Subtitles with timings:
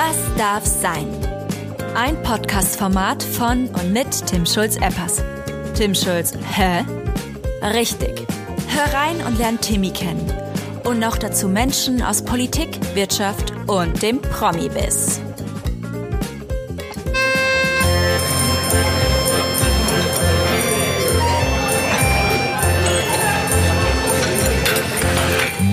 [0.00, 1.08] Was darf sein?
[1.96, 5.24] Ein Podcast-Format von und mit Tim Schulz-Eppers.
[5.74, 6.84] Tim Schulz, hä?
[7.74, 8.24] Richtig.
[8.68, 10.32] Hör rein und lern Timmy kennen.
[10.84, 15.20] Und noch dazu Menschen aus Politik, Wirtschaft und dem Promi-Biss.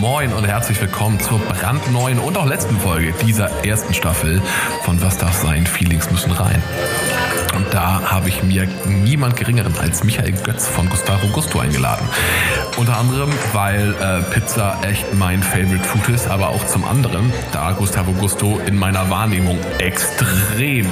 [0.06, 4.40] Moin und herzlich willkommen zur brandneuen und auch letzten Folge dieser ersten Staffel
[4.84, 5.66] von Was darf sein?
[5.66, 6.62] Feelings müssen rein.
[7.56, 12.08] Und da habe ich mir niemand geringeren als Michael Götz von Gustavo Gusto eingeladen.
[12.78, 17.72] Unter anderem, weil äh, Pizza echt mein Favorite Food ist, aber auch zum anderen, da
[17.72, 20.88] Gustavo Gusto in meiner Wahrnehmung extrem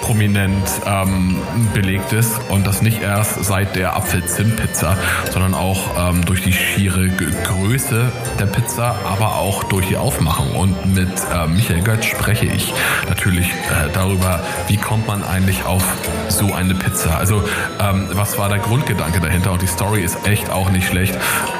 [0.00, 1.36] prominent ähm,
[1.74, 4.96] belegt ist und das nicht erst seit der Apfel-Zimt-Pizza,
[5.30, 10.54] sondern auch ähm, durch die schiere G Größe der Pizza, aber auch durch die Aufmachung.
[10.54, 12.72] Und mit äh, Michael Götz spreche ich
[13.08, 15.81] natürlich äh, darüber, wie kommt man eigentlich auf
[16.28, 17.16] so eine Pizza.
[17.16, 17.42] Also
[17.80, 19.52] ähm, was war der Grundgedanke dahinter?
[19.52, 21.14] Und die Story ist echt auch nicht schlecht.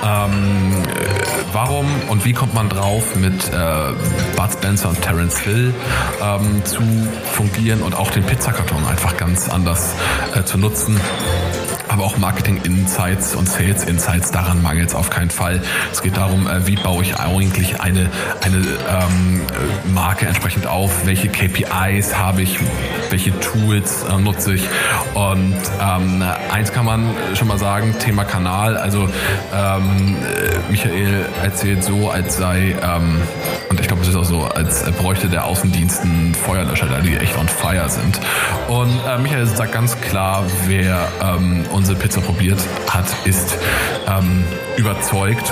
[0.05, 0.83] Ähm,
[1.52, 3.92] warum und wie kommt man drauf, mit äh,
[4.36, 5.74] Bud Spencer und Terence Hill
[6.22, 6.82] ähm, zu
[7.32, 9.94] fungieren und auch den Pizzakarton einfach ganz anders
[10.34, 11.00] äh, zu nutzen?
[11.92, 15.60] Aber auch Marketing Insights und Sales Insights, daran mangelt es auf keinen Fall.
[15.92, 18.08] Es geht darum, äh, wie baue ich eigentlich eine,
[18.40, 19.42] eine ähm,
[19.92, 22.58] Marke entsprechend auf, welche KPIs habe ich,
[23.10, 24.66] welche Tools äh, nutze ich.
[25.12, 29.08] Und ähm, eins kann man schon mal sagen, Thema Kanal, also
[29.54, 30.16] ähm,
[30.70, 33.20] Michael erzählt so, als sei, ähm,
[33.73, 37.39] und ich glaube, es ist auch so, als bräuchte der Außendienst einen Feuerlöscher, die echt
[37.39, 38.20] on fire sind.
[38.69, 42.59] Und äh, Michael sagt ganz klar, wer ähm, unsere Pizza probiert
[42.91, 43.56] hat, ist
[44.06, 44.45] ähm,
[44.77, 45.50] überzeugt.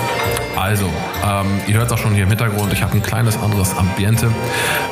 [0.55, 0.85] Also,
[1.25, 4.31] ähm, ihr hört es auch schon hier im Hintergrund, ich habe ein kleines anderes Ambiente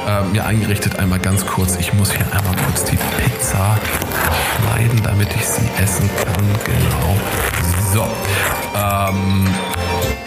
[0.08, 0.98] äh, mir eingerichtet.
[0.98, 3.78] Einmal ganz kurz, ich muss hier einmal kurz die Pizza
[4.58, 6.46] schneiden, damit ich sie essen kann.
[6.66, 7.16] Genau.
[7.94, 8.08] So.
[8.76, 9.46] Ähm,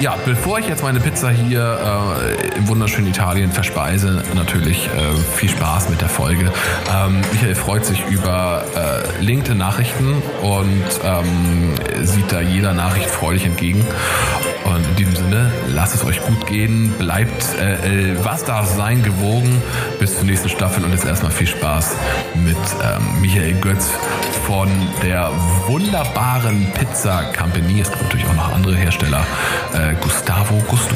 [0.02, 5.48] ja, bevor ich jetzt meine Pizza hier äh, im wunderschönen Italien verspeise, natürlich äh, viel
[5.48, 6.52] Spaß mit der Folge.
[6.92, 11.74] Ähm, Michael freut sich über äh, LinkedIn-Nachrichten und ähm,
[12.04, 13.86] sieht da jeder Nachricht freudig entgegen.
[14.64, 19.60] Und in diesem Sinne, lasst es euch gut gehen, bleibt äh, was darf sein gewogen
[19.98, 21.96] bis zur nächsten Staffel und jetzt erstmal viel Spaß
[22.34, 23.90] mit ähm, Michael Götz
[24.46, 24.68] von
[25.02, 25.30] der
[25.66, 27.80] wunderbaren Pizza Company.
[27.80, 29.26] Es gibt natürlich auch noch andere Hersteller.
[29.72, 30.94] Äh, Gustavo Gusto.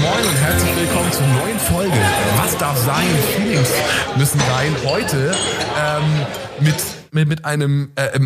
[0.00, 1.98] Moin und herzlich willkommen zur neuen Folge.
[2.36, 3.06] Was darf sein?
[3.36, 3.70] Feelings
[4.16, 4.74] müssen rein.
[4.84, 5.32] Heute
[5.76, 6.26] ähm,
[6.60, 8.18] mit mit, mit einem äh,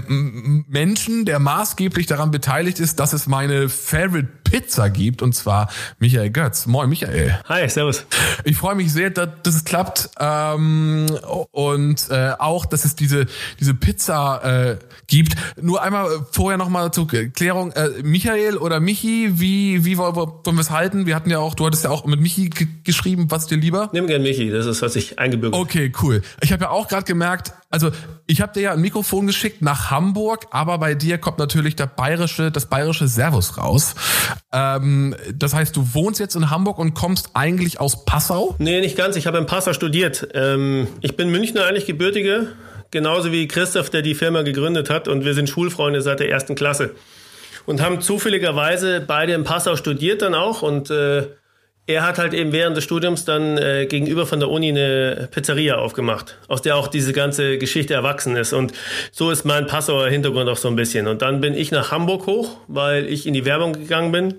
[0.69, 6.29] Menschen, der maßgeblich daran beteiligt ist, dass es meine Favorite Pizza gibt, und zwar Michael
[6.29, 6.67] Götz.
[6.67, 7.41] Moin, Michael.
[7.49, 8.05] Hi, servus.
[8.45, 11.07] Ich freue mich sehr, dass, es klappt ähm,
[11.53, 13.25] und äh, auch, dass es diese,
[13.61, 14.77] diese Pizza äh,
[15.07, 15.37] gibt.
[15.59, 17.73] Nur einmal vorher nochmal zur Klärung.
[17.73, 21.07] Äh, Michael oder Michi, wie, wie wollen wir es halten?
[21.07, 22.51] Wir hatten ja auch, du hattest ja auch mit Michi
[22.85, 23.89] geschrieben, was dir lieber?
[23.95, 26.21] Nimm gern Michi, das ist, was ich eingebürgert Okay, cool.
[26.43, 27.91] Ich habe ja auch gerade gemerkt, also
[28.27, 31.87] ich habe dir ja ein Mikrofon geschickt nach Hamburg, aber bei dir kommt natürlich der
[31.87, 33.95] bayerische, das bayerische Servus raus.
[34.53, 38.55] Ähm, das heißt, du wohnst jetzt in Hamburg und kommst eigentlich aus Passau?
[38.59, 39.17] Nee, nicht ganz.
[39.17, 40.29] Ich habe in Passau studiert.
[40.35, 42.49] Ähm, ich bin Münchner eigentlich gebürtige,
[42.91, 45.09] genauso wie Christoph, der die Firma gegründet hat.
[45.09, 46.91] Und wir sind Schulfreunde seit der ersten Klasse.
[47.65, 50.63] Und haben zufälligerweise beide in Passau studiert dann auch.
[50.63, 51.29] Und äh,
[51.87, 55.77] er hat halt eben während des Studiums dann äh, gegenüber von der Uni eine Pizzeria
[55.77, 58.53] aufgemacht, aus der auch diese ganze Geschichte erwachsen ist.
[58.53, 58.73] Und
[59.11, 61.09] so ist mein Passauer Hintergrund auch so ein bisschen.
[61.09, 64.35] Und dann bin ich nach Hamburg hoch, weil ich in die Werbung gegangen bin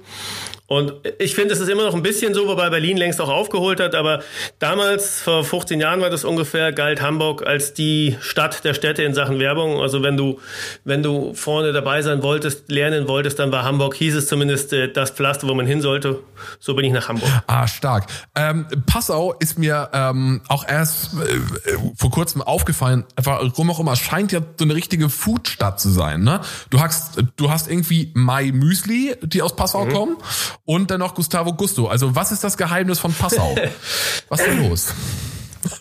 [0.73, 3.79] und ich finde, es ist immer noch ein bisschen so, wobei Berlin längst auch aufgeholt
[3.79, 3.93] hat.
[3.93, 4.21] Aber
[4.57, 9.13] damals, vor 15 Jahren war das ungefähr, galt Hamburg als die Stadt der Städte in
[9.13, 9.79] Sachen Werbung.
[9.79, 10.39] Also wenn du,
[10.83, 14.91] wenn du vorne dabei sein wolltest, lernen wolltest, dann war Hamburg, hieß es zumindest, äh,
[14.91, 16.21] das Pflaster, wo man hin sollte.
[16.59, 17.29] So bin ich nach Hamburg.
[17.45, 18.07] Ah, stark.
[18.33, 23.03] Ähm, Passau ist mir ähm, auch erst äh, vor kurzem aufgefallen.
[23.15, 26.23] Einfach rum auch immer scheint ja so eine richtige Foodstadt zu sein.
[26.23, 26.41] Ne?
[26.71, 29.93] Du hast, du hast irgendwie Mai Müsli, die aus Passau mhm.
[29.93, 30.17] kommen
[30.65, 31.87] und dann noch Gustavo Gusto.
[31.87, 33.55] Also was ist das Geheimnis von Passau?
[34.29, 34.93] was ist denn los?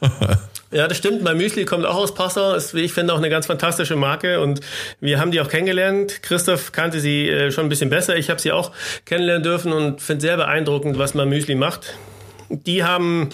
[0.73, 1.23] Ja, das stimmt.
[1.23, 2.55] Mein Müsli kommt auch aus Passau.
[2.55, 4.41] Ist, wie ich finde, auch eine ganz fantastische Marke.
[4.41, 4.61] Und
[5.01, 6.23] wir haben die auch kennengelernt.
[6.23, 8.17] Christoph kannte sie äh, schon ein bisschen besser.
[8.17, 8.73] Ich habe sie auch
[9.05, 11.95] kennenlernen dürfen und finde sehr beeindruckend, was mein Müsli macht.
[12.55, 13.31] Die haben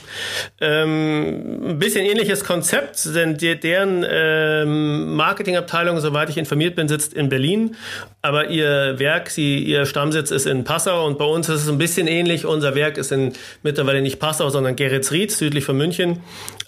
[0.61, 7.29] ähm, ein bisschen ähnliches Konzept, denn deren ähm, Marketingabteilung, soweit ich informiert bin, sitzt in
[7.29, 7.75] Berlin,
[8.23, 11.79] aber ihr Werk, sie, ihr Stammsitz ist in Passau und bei uns ist es ein
[11.79, 12.47] bisschen ähnlich.
[12.47, 13.33] Unser Werk ist in
[13.65, 16.21] mittlerweile nicht Passau, sondern Geretsried, südlich von München.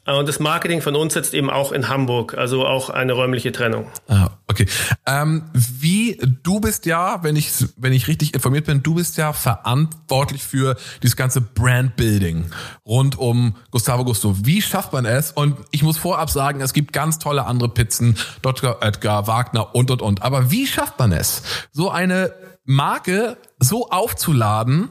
[0.07, 3.53] Äh, und das Marketing von uns sitzt eben auch in Hamburg, also auch eine räumliche
[3.53, 3.87] Trennung.
[4.09, 4.67] Ah, okay.
[5.07, 9.33] Ähm, wie, du bist ja, wenn ich, wenn ich richtig informiert bin, du bist ja
[9.33, 12.51] verantwortlich für dieses ganze Brandbuilding
[12.87, 14.37] rund um Gustavo Gusto.
[14.45, 15.33] Wie schafft man es?
[15.33, 18.79] Und ich muss vorab sagen, es gibt ganz tolle andere Pizzen, Dr.
[18.83, 20.23] Edgar, Wagner und, und, und.
[20.23, 21.43] Aber wie schafft man es,
[21.73, 22.33] so eine
[22.65, 24.91] Marke so aufzuladen,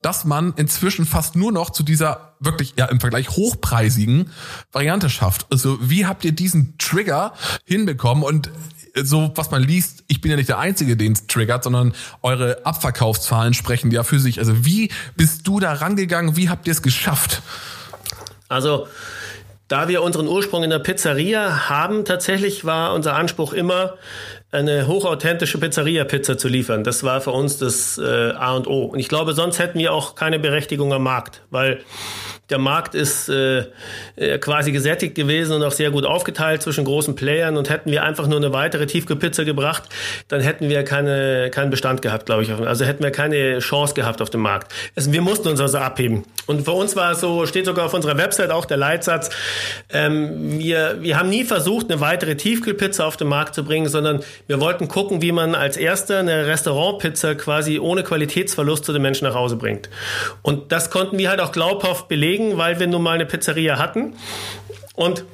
[0.00, 4.30] dass man inzwischen fast nur noch zu dieser wirklich ja im Vergleich hochpreisigen
[4.72, 5.46] Variante schafft.
[5.50, 7.34] Also wie habt ihr diesen Trigger
[7.64, 8.50] hinbekommen und
[9.02, 12.64] so was man liest, ich bin ja nicht der Einzige, den es triggert, sondern eure
[12.64, 14.38] Abverkaufszahlen sprechen ja für sich.
[14.38, 16.36] Also wie bist du da rangegangen?
[16.36, 17.42] Wie habt ihr es geschafft?
[18.48, 18.86] Also
[19.68, 23.94] da wir unseren Ursprung in der Pizzeria haben, tatsächlich war unser Anspruch immer,
[24.56, 26.82] eine hochauthentische Pizzeria-Pizza zu liefern.
[26.82, 28.86] Das war für uns das äh, A und O.
[28.86, 31.80] Und ich glaube, sonst hätten wir auch keine Berechtigung am Markt, weil
[32.50, 33.64] der Markt ist äh,
[34.16, 37.56] äh, quasi gesättigt gewesen und auch sehr gut aufgeteilt zwischen großen Playern.
[37.56, 39.84] Und hätten wir einfach nur eine weitere Tiefkühlpizza gebracht,
[40.28, 42.52] dann hätten wir keine, keinen Bestand gehabt, glaube ich.
[42.52, 44.72] Also hätten wir keine Chance gehabt auf dem Markt.
[44.94, 46.24] Also wir mussten uns also abheben.
[46.46, 49.30] Und für uns war es so, steht sogar auf unserer Website auch der Leitsatz,
[49.92, 54.22] ähm, wir, wir haben nie versucht, eine weitere Tiefkühlpizza auf den Markt zu bringen, sondern
[54.46, 59.26] wir wollten gucken, wie man als erster eine Restaurantpizza quasi ohne Qualitätsverlust zu den Menschen
[59.26, 59.88] nach Hause bringt.
[60.42, 64.14] Und das konnten wir halt auch glaubhaft belegen, weil wir nun mal eine Pizzeria hatten.
[64.94, 65.24] Und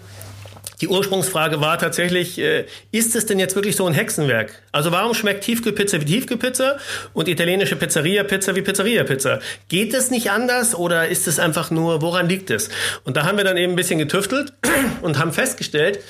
[0.83, 4.63] die Ursprungsfrage war tatsächlich, äh, ist es denn jetzt wirklich so ein Hexenwerk?
[4.73, 6.77] Also warum schmeckt Tiefkühlpizza wie Tiefkühlpizza
[7.15, 9.39] und italienische Pizzeria-Pizza wie Pizzeria-Pizza?
[9.69, 12.69] Geht es nicht anders oder ist es einfach nur, woran liegt es?
[13.05, 14.55] Und da haben wir dann eben ein bisschen getüftelt
[15.03, 16.01] und haben festgestellt,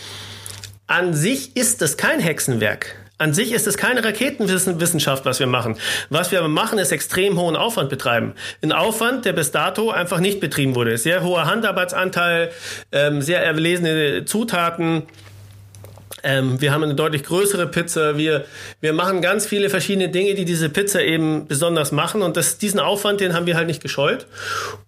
[0.86, 2.96] an sich ist es kein Hexenwerk.
[3.22, 5.76] An sich ist es keine Raketenwissenschaft, was wir machen.
[6.10, 8.32] Was wir aber machen, ist extrem hohen Aufwand betreiben.
[8.62, 10.98] Ein Aufwand, der bis dato einfach nicht betrieben wurde.
[10.98, 12.50] Sehr hoher Handarbeitsanteil,
[12.90, 15.04] ähm, sehr erlesene Zutaten.
[16.24, 18.18] Ähm, wir haben eine deutlich größere Pizza.
[18.18, 18.44] Wir,
[18.80, 22.22] wir machen ganz viele verschiedene Dinge, die diese Pizza eben besonders machen.
[22.22, 24.26] Und das, diesen Aufwand, den haben wir halt nicht gescheut.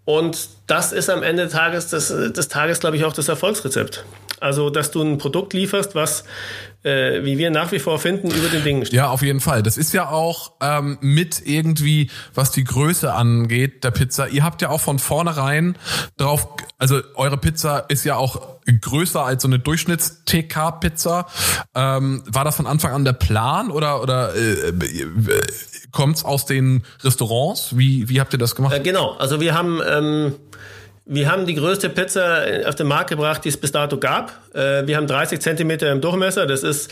[0.04, 4.04] Und das ist am Ende des Tages, des, des Tages, glaube ich, auch das Erfolgsrezept.
[4.40, 6.24] Also, dass du ein Produkt lieferst, was
[6.84, 8.94] äh, wie wir nach wie vor finden, über den Dingen steht.
[8.94, 9.62] Ja, auf jeden Fall.
[9.62, 14.28] Das ist ja auch ähm, mit irgendwie, was die Größe angeht, der Pizza.
[14.28, 15.76] Ihr habt ja auch von vornherein
[16.18, 16.48] drauf,
[16.78, 21.26] also eure Pizza ist ja auch größer als so eine Durchschnitts-TK-Pizza.
[21.74, 25.42] Ähm, war das von Anfang an der Plan oder, oder äh, äh,
[25.90, 27.78] kommt's aus den Restaurants?
[27.78, 28.74] Wie, wie habt ihr das gemacht?
[28.74, 30.34] Äh, genau, also wir haben ähm,
[31.06, 34.32] wir haben die größte Pizza auf den Markt gebracht, die es bis dato gab.
[34.54, 36.46] Äh, wir haben 30 Zentimeter im Durchmesser.
[36.46, 36.90] Das ist,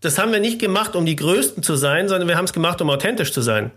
[0.00, 2.80] das haben wir nicht gemacht, um die Größten zu sein, sondern wir haben es gemacht,
[2.80, 3.72] um authentisch zu sein.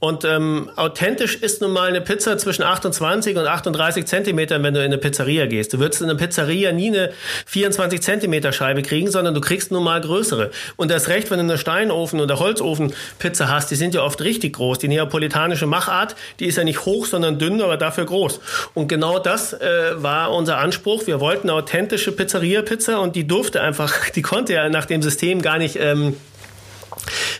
[0.00, 4.80] Und ähm, authentisch ist nun mal eine Pizza zwischen 28 und 38 Zentimetern, wenn du
[4.80, 5.72] in eine Pizzeria gehst.
[5.72, 7.12] Du würdest in einer Pizzeria nie eine
[7.46, 10.50] 24 Zentimeter Scheibe kriegen, sondern du kriegst nun mal größere.
[10.76, 14.54] Und das recht, wenn du eine Steinofen- oder Holzofen-Pizza hast, die sind ja oft richtig
[14.54, 14.78] groß.
[14.78, 18.40] Die neapolitanische Machart, die ist ja nicht hoch, sondern dünn, aber dafür groß.
[18.74, 21.06] Und genau das äh, war unser Anspruch.
[21.06, 25.40] Wir wollten eine authentische Pizzeria-Pizza und die durfte einfach, die konnte ja nach dem System
[25.42, 26.16] gar nicht ähm,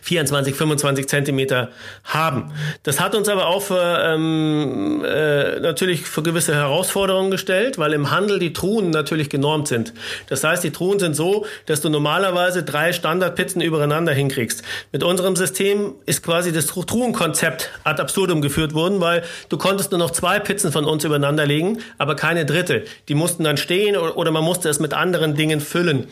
[0.03, 1.71] 24, 25 Zentimeter
[2.05, 2.53] haben.
[2.83, 8.11] Das hat uns aber auch für, ähm, äh, natürlich für gewisse Herausforderungen gestellt, weil im
[8.11, 9.93] Handel die Truhen natürlich genormt sind.
[10.29, 14.63] Das heißt, die Truhen sind so, dass du normalerweise drei Standardpizzen übereinander hinkriegst.
[14.93, 19.99] Mit unserem System ist quasi das Truhenkonzept ad absurdum geführt worden, weil du konntest nur
[19.99, 22.85] noch zwei Pizzen von uns übereinander legen, aber keine dritte.
[23.09, 26.09] Die mussten dann stehen oder man musste es mit anderen Dingen füllen.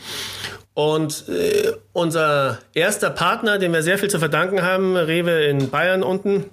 [0.74, 6.02] Und äh, unser erster Partner, dem wir sehr viel zu verdanken haben, Rewe in Bayern
[6.02, 6.46] unten,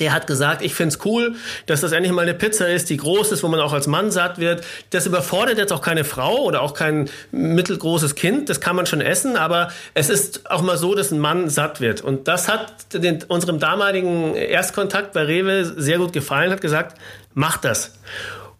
[0.00, 3.30] der hat gesagt, ich find's cool, dass das endlich mal eine Pizza ist, die groß
[3.30, 4.64] ist, wo man auch als Mann satt wird.
[4.90, 8.48] Das überfordert jetzt auch keine Frau oder auch kein mittelgroßes Kind.
[8.48, 11.80] Das kann man schon essen, aber es ist auch mal so, dass ein Mann satt
[11.80, 12.00] wird.
[12.00, 16.98] Und das hat den, unserem damaligen Erstkontakt bei Rewe sehr gut gefallen, hat gesagt,
[17.34, 17.92] mach das.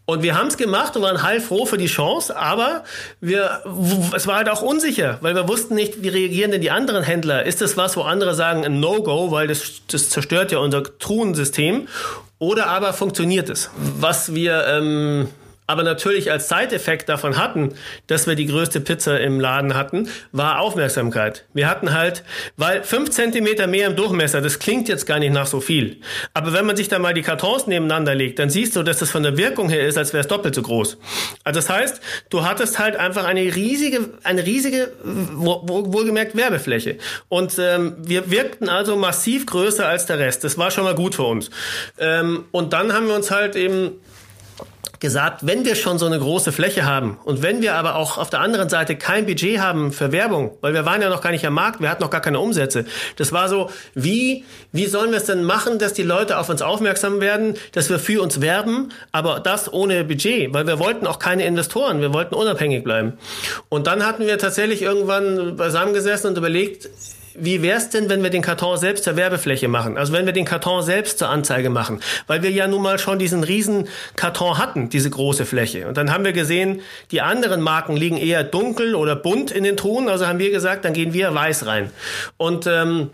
[0.07, 2.85] Und wir haben es gemacht und waren heilfroh für die Chance, aber
[3.23, 3.63] wir,
[4.15, 7.45] es war halt auch unsicher, weil wir wussten nicht, wie reagieren denn die anderen Händler.
[7.47, 11.89] Ist das was, wo andere sagen, ein No-Go, weil das, das zerstört ja unser Truhensystem?
[12.39, 13.71] Oder aber funktioniert es?
[13.77, 15.29] Was wir ähm,
[15.67, 17.75] aber natürlich als Zeiteffekt davon hatten,
[18.07, 21.45] dass wir die größte Pizza im Laden hatten, war Aufmerksamkeit.
[21.55, 22.23] Wir hatten halt,
[22.57, 26.01] weil fünf Zentimeter mehr im Durchmesser, das klingt jetzt gar nicht nach so viel.
[26.35, 29.11] Aber wenn man sich da mal die Kartons nebeneinander legt, dann siehst du, dass das
[29.11, 30.99] von der Wirkung her ist, als wäre es doppelt so groß.
[31.45, 36.99] Also das heißt, du hattest halt einfach eine riesige, eine riesige, wohlgemerkt Werbefläche.
[37.29, 40.45] Und ähm, wir wirkten also massiv größer als der Rest.
[40.45, 41.51] Das war schon mal gut für uns.
[41.99, 43.93] Ähm, und dann haben wir uns halt eben
[45.05, 48.31] gesagt, wenn wir schon so eine große Fläche haben und wenn wir aber auch auf
[48.31, 51.47] der anderen Seite kein Budget haben für Werbung, weil wir waren ja noch gar nicht
[51.47, 52.87] am Markt, wir hatten noch gar keine Umsätze.
[53.17, 56.63] Das war so, wie, wie sollen wir es denn machen, dass die Leute auf uns
[56.63, 61.19] aufmerksam werden, dass wir für uns werben, aber das ohne Budget, weil wir wollten auch
[61.19, 63.15] keine Investoren, wir wollten unabhängig bleiben.
[63.69, 66.89] Und dann hatten wir tatsächlich irgendwann beisammengesessen und überlegt,
[67.37, 69.99] wie wär's denn, wenn wir den Karton selbst zur Werbefläche machen?
[69.99, 73.19] Also wenn wir den Karton selbst zur Anzeige machen, weil wir ja nun mal schon
[73.19, 75.89] diesen riesen Karton hatten, diese große Fläche.
[75.89, 79.77] Und dann haben wir gesehen, die anderen Marken liegen eher dunkel oder bunt in den
[79.77, 80.09] Ton.
[80.09, 81.91] Also haben wir gesagt, dann gehen wir weiß rein.
[82.37, 83.11] Und ähm,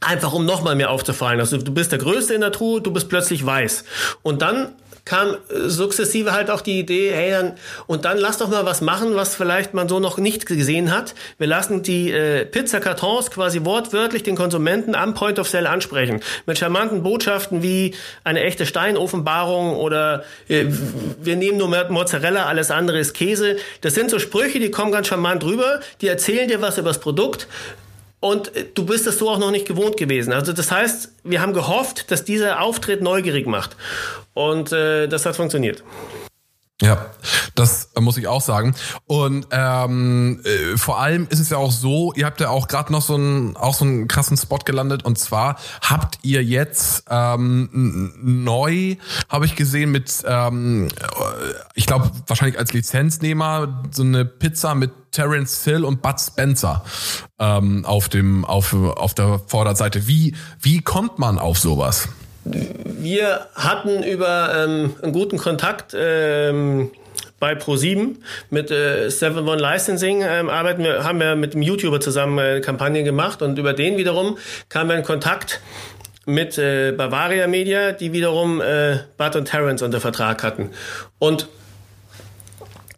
[0.00, 1.40] einfach um nochmal mehr aufzufallen.
[1.40, 3.84] Also du bist der Größte in der Truhe, du bist plötzlich weiß.
[4.22, 4.72] Und dann
[5.04, 7.54] kam sukzessive halt auch die Idee, hey, dann,
[7.86, 11.14] und dann lass doch mal was machen, was vielleicht man so noch nicht gesehen hat.
[11.38, 16.20] Wir lassen die äh, Pizzakartons quasi wortwörtlich den Konsumenten am Point of Sale ansprechen.
[16.46, 20.66] Mit charmanten Botschaften wie eine echte Steinoffenbarung oder äh,
[21.20, 23.56] wir nehmen nur Mozzarella, alles andere ist Käse.
[23.80, 27.00] Das sind so Sprüche, die kommen ganz charmant rüber, die erzählen dir was über das
[27.00, 27.48] Produkt.
[28.22, 30.32] Und äh, du bist es so auch noch nicht gewohnt gewesen.
[30.32, 33.76] Also das heißt, wir haben gehofft, dass dieser Auftritt neugierig macht.
[34.32, 35.82] Und äh, das hat funktioniert.
[36.82, 37.06] Ja,
[37.54, 38.74] das muss ich auch sagen.
[39.06, 42.90] Und ähm, äh, vor allem ist es ja auch so, ihr habt ja auch gerade
[42.90, 45.04] noch so einen auch so einen krassen Spot gelandet.
[45.04, 48.96] Und zwar habt ihr jetzt ähm, neu,
[49.28, 50.88] habe ich gesehen, mit ähm,
[51.74, 56.82] ich glaube wahrscheinlich als Lizenznehmer so eine Pizza mit Terence Hill und Bud Spencer
[57.38, 60.08] ähm, auf dem auf auf der Vorderseite.
[60.08, 62.08] Wie wie kommt man auf sowas?
[62.52, 66.90] Wir hatten über ähm, einen guten Kontakt ähm,
[67.40, 68.16] bei Pro7
[68.50, 72.60] mit äh, 7 One Licensing ähm, arbeiten wir, haben wir mit einem YouTuber zusammen äh,
[72.60, 75.60] Kampagnen gemacht und über den wiederum kamen wir in Kontakt
[76.24, 80.70] mit äh, Bavaria Media, die wiederum äh, Bud und Terence unter Vertrag hatten.
[81.18, 81.48] Und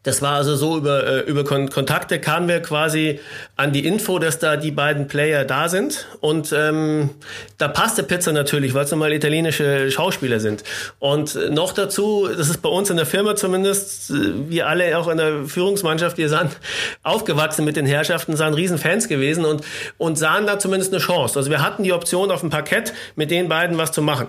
[0.04, 3.20] das war also so, über, äh, über Kon Kontakte kamen wir quasi
[3.56, 6.06] an die Info, dass da die beiden Player da sind.
[6.20, 7.10] Und ähm,
[7.56, 10.62] da passte Pizza natürlich, weil es nun mal italienische Schauspieler sind.
[10.98, 14.14] Und noch dazu, das ist bei uns in der Firma zumindest, äh,
[14.50, 16.50] wir alle auch in der Führungsmannschaft, wir sind
[17.02, 19.62] aufgewachsen mit den Herrschaften, sind Riesenfans gewesen und,
[19.96, 21.38] und sahen da zumindest eine Chance.
[21.38, 24.26] Also wir hatten die Option auf dem Parkett, mit den beiden was zu machen.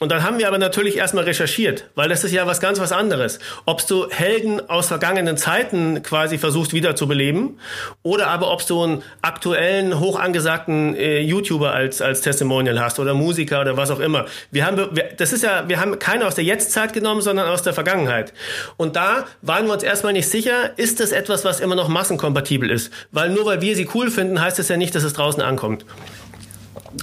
[0.00, 2.92] Und dann haben wir aber natürlich erstmal recherchiert, weil das ist ja was ganz was
[2.92, 3.40] anderes.
[3.66, 7.58] Ob du Helden aus Vergangenheit vergangenen Zeiten quasi versuchst wiederzubeleben
[8.02, 13.14] oder aber ob du einen aktuellen, hoch angesagten äh, YouTuber als, als Testimonial hast oder
[13.14, 14.26] Musiker oder was auch immer.
[14.50, 17.62] Wir haben, wir, das ist ja, wir haben keine aus der Jetztzeit genommen, sondern aus
[17.62, 18.32] der Vergangenheit.
[18.76, 22.70] Und da waren wir uns erstmal nicht sicher, ist das etwas, was immer noch massenkompatibel
[22.70, 22.92] ist?
[23.10, 25.84] Weil nur weil wir sie cool finden, heißt es ja nicht, dass es draußen ankommt.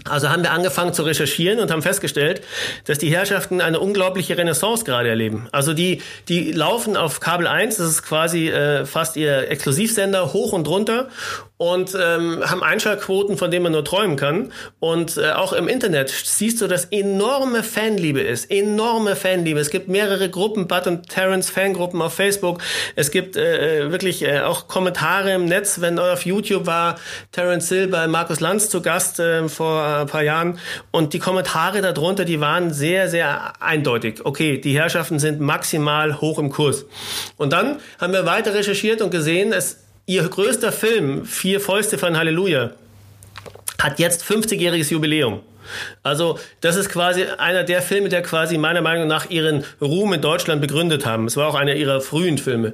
[0.09, 2.41] Also haben wir angefangen zu recherchieren und haben festgestellt,
[2.85, 5.47] dass die Herrschaften eine unglaubliche Renaissance gerade erleben.
[5.51, 10.53] Also die, die laufen auf Kabel 1, das ist quasi äh, fast ihr Exklusivsender, hoch
[10.53, 11.09] und runter
[11.57, 14.51] und ähm, haben Einschaltquoten, von denen man nur träumen kann.
[14.79, 18.51] Und äh, auch im Internet siehst du, dass enorme Fanliebe ist.
[18.51, 19.59] Enorme Fanliebe.
[19.59, 22.61] Es gibt mehrere Gruppen, Bud und Terrence Fangruppen auf Facebook.
[22.97, 25.79] Es gibt äh, äh, wirklich äh, auch Kommentare im Netz.
[25.79, 26.97] Wenn auf YouTube war
[27.31, 30.59] Terence Hill bei Markus Lanz zu Gast äh, vor ein paar Jahren.
[30.91, 34.25] Und die Kommentare darunter, die waren sehr, sehr eindeutig.
[34.25, 36.85] Okay, die Herrschaften sind maximal hoch im Kurs.
[37.37, 42.15] Und dann haben wir weiter recherchiert und gesehen, es Ihr größter Film, Vier Fäuste von
[42.15, 42.71] Halleluja,
[43.81, 45.41] hat jetzt 50-jähriges Jubiläum.
[46.03, 50.21] Also das ist quasi einer der Filme, der quasi meiner Meinung nach ihren Ruhm in
[50.21, 51.25] Deutschland begründet haben.
[51.25, 52.73] Es war auch einer ihrer frühen Filme.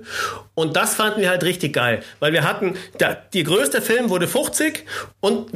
[0.56, 4.28] Und das fanden wir halt richtig geil, weil wir hatten, der, die größte Film wurde
[4.28, 4.86] 50
[5.22, 5.50] und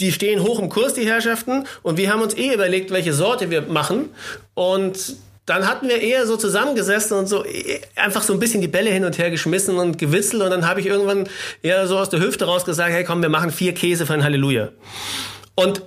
[0.00, 1.66] die stehen hoch im Kurs, die Herrschaften.
[1.82, 4.08] Und wir haben uns eh überlegt, welche Sorte wir machen.
[4.54, 5.16] Und
[5.52, 8.90] dann hatten wir eher so zusammengesessen und so äh, einfach so ein bisschen die Bälle
[8.90, 11.28] hin und her geschmissen und gewitzelt und dann habe ich irgendwann
[11.62, 14.24] eher so aus der Hüfte raus gesagt, hey komm, wir machen vier Käse für ein
[14.24, 14.70] Halleluja.
[15.54, 15.82] Und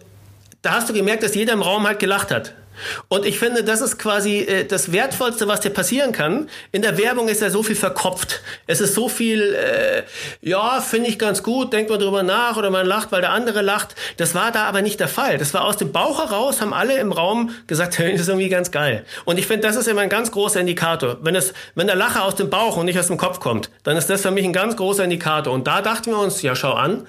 [0.61, 2.53] da hast du gemerkt, dass jeder im Raum halt gelacht hat.
[3.07, 6.49] Und ich finde, das ist quasi äh, das Wertvollste, was dir passieren kann.
[6.71, 8.41] In der Werbung ist ja so viel verkopft.
[8.67, 10.03] Es ist so viel, äh,
[10.41, 13.61] ja, finde ich ganz gut, denkt man drüber nach oder man lacht, weil der andere
[13.61, 13.95] lacht.
[14.17, 15.37] Das war da aber nicht der Fall.
[15.37, 18.71] Das war aus dem Bauch heraus, haben alle im Raum gesagt, das ist irgendwie ganz
[18.71, 19.05] geil.
[19.25, 21.17] Und ich finde, das ist immer ein ganz großer Indikator.
[21.21, 23.97] Wenn es, wenn der Lacher aus dem Bauch und nicht aus dem Kopf kommt, dann
[23.97, 25.53] ist das für mich ein ganz großer Indikator.
[25.53, 27.07] Und da dachten wir uns, ja, schau an,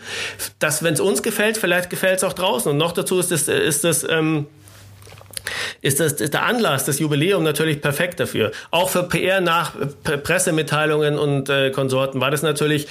[0.59, 2.71] dass wenn es uns gefällt, vielleicht gefällt es auch draußen.
[2.71, 4.47] Und noch dazu ist das, ist das, ähm,
[5.83, 8.53] ist, das, ist der Anlass, das Jubiläum natürlich perfekt dafür.
[8.71, 9.73] Auch für PR nach
[10.23, 12.87] Pressemitteilungen und äh, Konsorten war das natürlich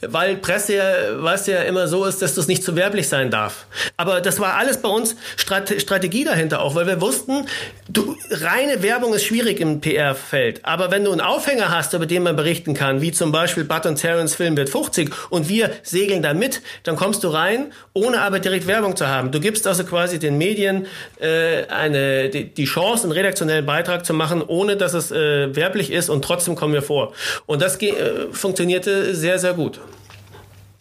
[0.00, 0.84] weil Presse ja,
[1.16, 3.66] was ja immer so ist, dass das nicht zu werblich sein darf.
[3.96, 7.46] Aber das war alles bei uns Strate Strategie dahinter auch, weil wir wussten,
[7.88, 10.64] du, reine Werbung ist schwierig im PR-Feld.
[10.64, 13.86] Aber wenn du einen Aufhänger hast, über den man berichten kann, wie zum Beispiel Bud
[13.86, 18.20] und Terrence Film wird 50 und wir segeln da mit, dann kommst du rein, ohne
[18.20, 19.32] aber direkt Werbung zu haben.
[19.32, 20.86] Du gibst also quasi den Medien
[21.20, 25.90] äh, eine, die, die Chance, einen redaktionellen Beitrag zu machen, ohne dass es äh, werblich
[25.90, 27.12] ist und trotzdem kommen wir vor.
[27.46, 27.92] Und das äh,
[28.32, 29.80] funktionierte sehr, sehr gut.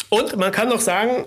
[0.09, 1.25] Und man kann noch sagen,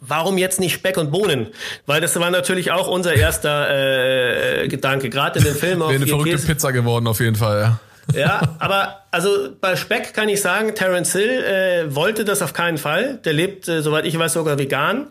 [0.00, 1.48] Warum jetzt nicht Speck und Bohnen?
[1.86, 5.80] Weil das war natürlich auch unser erster äh, Gedanke, gerade in dem Film.
[5.80, 6.46] Wäre eine verrückte Käse.
[6.46, 7.80] Pizza geworden auf jeden Fall, ja.
[8.12, 12.78] Ja, aber also bei Speck kann ich sagen, Terence Hill äh, wollte das auf keinen
[12.78, 13.18] Fall.
[13.24, 15.06] Der lebt, äh, soweit ich weiß, sogar vegan.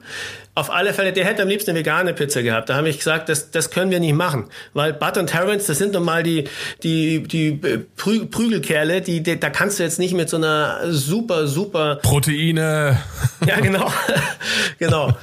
[0.55, 2.69] Auf alle Fälle, der hätte am liebsten eine vegane Pizza gehabt.
[2.69, 4.49] Da habe ich gesagt, das, das können wir nicht machen.
[4.73, 6.47] Weil Bud und Terence, das sind nun mal die,
[6.83, 7.53] die, die
[7.95, 11.95] Prü Prügelkerle, die, die, da kannst du jetzt nicht mit so einer super, super...
[12.03, 12.99] Proteine.
[13.47, 13.91] Ja, genau.
[14.77, 15.17] genau.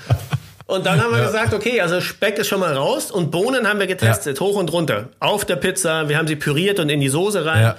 [0.71, 1.27] Und dann haben wir ja.
[1.27, 4.47] gesagt, okay, also Speck ist schon mal raus und Bohnen haben wir getestet, ja.
[4.47, 5.09] hoch und runter.
[5.19, 7.63] Auf der Pizza, wir haben sie püriert und in die Soße rein.
[7.63, 7.77] Ja.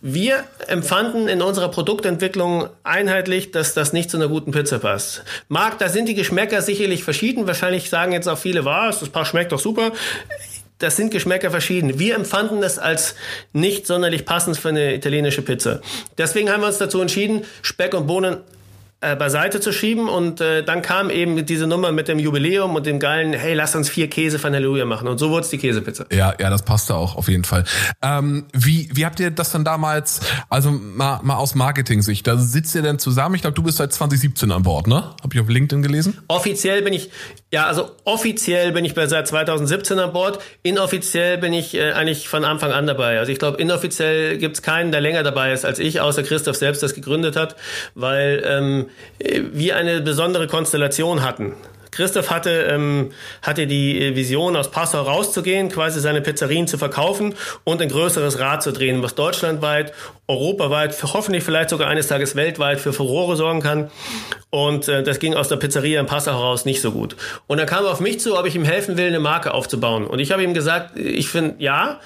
[0.00, 5.22] Wir empfanden in unserer Produktentwicklung einheitlich, dass das nicht zu einer guten Pizza passt.
[5.48, 7.46] Marc, da sind die Geschmäcker sicherlich verschieden.
[7.46, 9.92] Wahrscheinlich sagen jetzt auch viele, was, das Paar schmeckt doch super.
[10.78, 11.98] Das sind Geschmäcker verschieden.
[12.00, 13.14] Wir empfanden das als
[13.52, 15.80] nicht sonderlich passend für eine italienische Pizza.
[16.18, 18.38] Deswegen haben wir uns dazu entschieden, Speck und Bohnen
[19.02, 20.08] äh, beiseite zu schieben.
[20.08, 23.74] Und äh, dann kam eben diese Nummer mit dem Jubiläum und dem geilen, hey, lass
[23.74, 25.08] uns vier Käse von Halleluja machen.
[25.08, 26.06] Und so wurde es die Käsepizza.
[26.12, 27.64] Ja, ja, das passte auch auf jeden Fall.
[28.00, 32.74] Ähm, wie, wie habt ihr das dann damals, also mal, mal aus Marketing-Sicht, da sitzt
[32.74, 33.34] ihr denn zusammen?
[33.34, 35.10] Ich glaube, du bist seit 2017 an Bord, ne?
[35.22, 36.18] Hab ich auf LinkedIn gelesen?
[36.28, 37.10] Offiziell bin ich,
[37.52, 40.42] ja, also offiziell bin ich seit 2017 an Bord.
[40.62, 43.18] Inoffiziell bin ich äh, eigentlich von Anfang an dabei.
[43.18, 46.82] Also ich glaube, inoffiziell gibt's keinen, der länger dabei ist als ich, außer Christoph selbst
[46.82, 47.56] das gegründet hat,
[47.94, 51.54] weil ähm, wir eine besondere Konstellation hatten.
[51.92, 57.34] Christoph hatte, ähm, hatte die Vision, aus Passau rauszugehen, quasi seine Pizzerien zu verkaufen
[57.64, 59.92] und ein größeres Rad zu drehen, was deutschlandweit,
[60.26, 63.90] europaweit, hoffentlich vielleicht sogar eines Tages weltweit für Furore sorgen kann.
[64.50, 67.16] Und äh, das ging aus der Pizzeria in Passau heraus nicht so gut.
[67.46, 70.06] Und dann kam er auf mich zu, ob ich ihm helfen will, eine Marke aufzubauen.
[70.06, 72.00] Und ich habe ihm gesagt, ich finde, ja,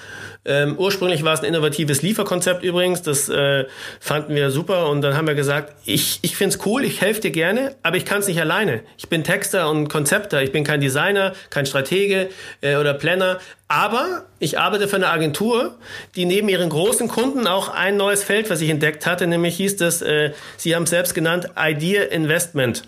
[0.47, 3.65] ähm, ursprünglich war es ein innovatives Lieferkonzept übrigens, das äh,
[3.99, 4.89] fanden wir super.
[4.89, 7.97] Und dann haben wir gesagt, ich, ich finde es cool, ich helfe dir gerne, aber
[7.97, 8.81] ich kann es nicht alleine.
[8.97, 12.29] Ich bin Texter und Konzepter, ich bin kein Designer, kein Stratege
[12.61, 15.75] äh, oder Planner, aber ich arbeite für eine Agentur,
[16.15, 19.75] die neben ihren großen Kunden auch ein neues Feld, was ich entdeckt hatte, nämlich hieß
[19.75, 22.83] das, äh, Sie haben es selbst genannt, Idea Investment.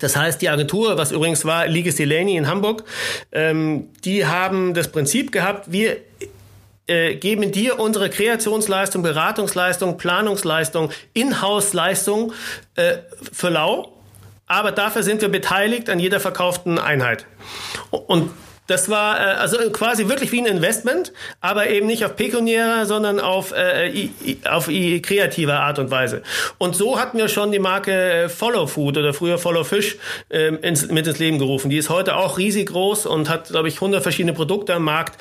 [0.00, 2.84] Das heißt, die Agentur, was übrigens war, Liges Delaney in Hamburg,
[3.32, 5.98] ähm, die haben das Prinzip gehabt, wir
[6.88, 12.32] äh, geben dir unsere Kreationsleistung, Beratungsleistung, Planungsleistung, Inhouse-Leistung
[12.74, 12.96] äh,
[13.32, 13.92] für lau.
[14.46, 17.26] Aber dafür sind wir beteiligt an jeder verkauften Einheit.
[17.90, 18.30] Und
[18.68, 23.18] das war äh, also quasi wirklich wie ein Investment, aber eben nicht auf pekuniärer, sondern
[23.18, 26.22] auf, äh, i, auf i, kreative Art und Weise.
[26.58, 29.96] Und so hatten wir schon die Marke Follow Food oder früher Follow Fish
[30.28, 31.70] äh, ins, mit ins Leben gerufen.
[31.70, 35.18] Die ist heute auch riesig groß und hat, glaube ich, 100 verschiedene Produkte am Markt.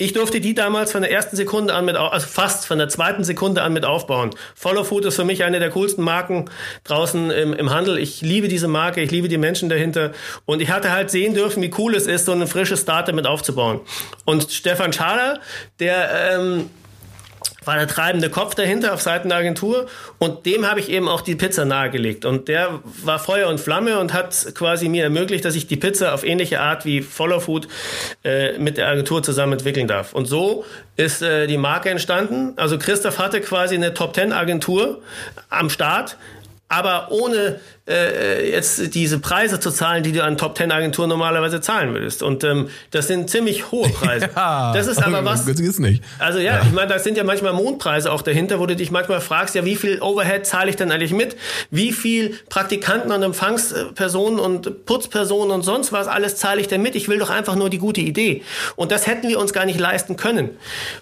[0.00, 3.24] Ich durfte die damals von der ersten Sekunde an mit, also fast von der zweiten
[3.24, 4.30] Sekunde an mit aufbauen.
[4.54, 6.44] Follow Food ist für mich eine der coolsten Marken
[6.84, 7.98] draußen im, im Handel.
[7.98, 10.12] Ich liebe diese Marke, ich liebe die Menschen dahinter.
[10.46, 13.26] Und ich hatte halt sehen dürfen, wie cool es ist, so ein frisches Starter mit
[13.26, 13.80] aufzubauen.
[14.24, 15.40] Und Stefan Schader,
[15.80, 16.70] der, ähm,
[17.68, 21.20] war der treibende Kopf dahinter auf Seiten der Agentur und dem habe ich eben auch
[21.20, 25.54] die Pizza nahegelegt und der war Feuer und Flamme und hat quasi mir ermöglicht, dass
[25.54, 27.68] ich die Pizza auf ähnliche Art wie Follow Food
[28.24, 30.14] äh, mit der Agentur zusammen entwickeln darf.
[30.14, 30.64] Und so
[30.96, 32.54] ist äh, die Marke entstanden.
[32.56, 35.02] Also Christoph hatte quasi eine Top 10 Agentur
[35.50, 36.16] am Start,
[36.70, 41.60] aber ohne äh, jetzt diese Preise zu zahlen, die du an Top Ten Agenturen normalerweise
[41.60, 42.22] zahlen würdest.
[42.22, 44.28] Und ähm, das sind ziemlich hohe Preise.
[44.36, 45.46] ja, das ist aber was.
[45.46, 46.02] Das ist nicht.
[46.18, 46.62] Also ja, ja.
[46.62, 49.64] ich meine, da sind ja manchmal Mondpreise auch dahinter, wo du dich manchmal fragst, ja,
[49.64, 51.36] wie viel Overhead zahle ich denn eigentlich mit?
[51.70, 56.94] Wie viel Praktikanten und Empfangspersonen und Putzpersonen und sonst was alles zahle ich denn mit?
[56.94, 58.42] Ich will doch einfach nur die gute Idee.
[58.76, 60.50] Und das hätten wir uns gar nicht leisten können.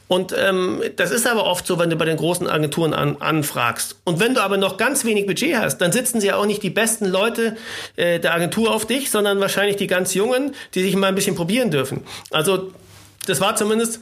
[0.08, 3.96] Und ähm, das ist aber oft so, wenn du bei den großen Agenturen an, anfragst.
[4.04, 6.62] Und wenn du aber noch ganz wenig Budget hast, dann sitzen sie ja auch nicht
[6.62, 7.56] die besten Leute
[7.96, 11.34] äh, der Agentur auf dich, sondern wahrscheinlich die ganz Jungen, die sich mal ein bisschen
[11.34, 12.04] probieren dürfen.
[12.30, 12.70] Also
[13.26, 13.98] das war zumindest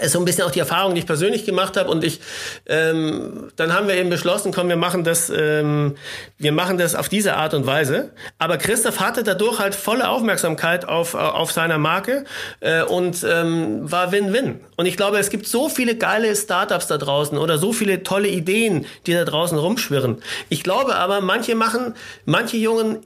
[0.00, 1.90] ist so ein bisschen auch die Erfahrung, die ich persönlich gemacht habe.
[1.90, 2.20] Und ich,
[2.66, 5.96] ähm, dann haben wir eben beschlossen, komm, wir machen das, ähm,
[6.38, 8.10] wir machen das auf diese Art und Weise.
[8.38, 12.24] Aber Christoph hatte dadurch halt volle Aufmerksamkeit auf auf seiner Marke
[12.60, 14.60] äh, und ähm, war Win-Win.
[14.76, 18.28] Und ich glaube, es gibt so viele geile Startups da draußen oder so viele tolle
[18.28, 20.22] Ideen, die da draußen rumschwirren.
[20.48, 22.98] Ich glaube aber, manche machen, manche jungen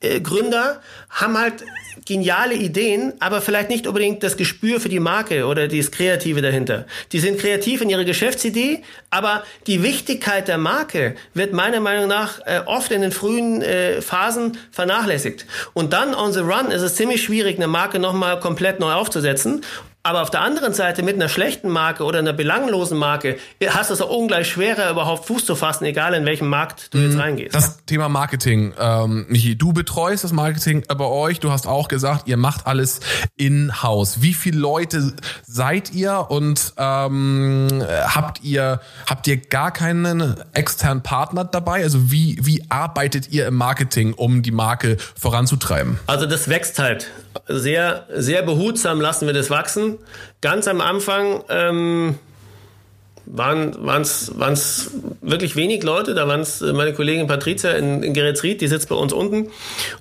[0.00, 0.80] äh, Gründer
[1.10, 1.64] haben halt
[2.04, 6.86] geniale Ideen, aber vielleicht nicht unbedingt das Gespür für die Marke oder das Kreative dahinter.
[7.12, 12.40] Die sind kreativ in ihrer Geschäftsidee, aber die Wichtigkeit der Marke wird meiner Meinung nach
[12.46, 15.46] äh, oft in den frühen äh, Phasen vernachlässigt.
[15.74, 19.62] Und dann on the run ist es ziemlich schwierig, eine Marke nochmal komplett neu aufzusetzen.
[20.04, 23.94] Aber auf der anderen Seite mit einer schlechten Marke oder einer belanglosen Marke hast du
[23.94, 27.20] es auch ungleich schwerer, überhaupt Fuß zu fassen, egal in welchem Markt du jetzt mhm.
[27.20, 27.54] reingehst.
[27.54, 31.40] Das Thema Marketing, ähm, Michi, du betreust das Marketing bei euch.
[31.40, 33.00] Du hast auch gesagt, ihr macht alles
[33.36, 34.22] in-house.
[34.22, 35.12] Wie viele Leute
[35.46, 41.82] seid ihr und ähm, habt ihr habt ihr gar keinen externen Partner dabei?
[41.82, 45.98] Also wie wie arbeitet ihr im Marketing, um die Marke voranzutreiben?
[46.06, 47.10] Also das wächst halt
[47.46, 49.87] sehr sehr behutsam lassen wir das wachsen
[50.40, 52.18] Ganz am Anfang ähm,
[53.30, 56.14] waren es wirklich wenig Leute.
[56.14, 59.50] Da waren es äh, meine Kollegin Patricia in, in Geretsried, die sitzt bei uns unten.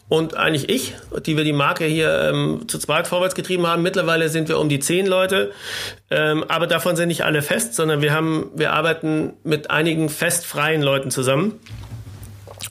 [0.07, 0.93] Und eigentlich ich,
[1.25, 3.83] die wir die Marke hier ähm, zu zweit vorwärts getrieben haben.
[3.83, 5.51] Mittlerweile sind wir um die zehn Leute.
[6.09, 10.81] Ähm, aber davon sind nicht alle fest, sondern wir haben, wir arbeiten mit einigen festfreien
[10.81, 11.59] Leuten zusammen.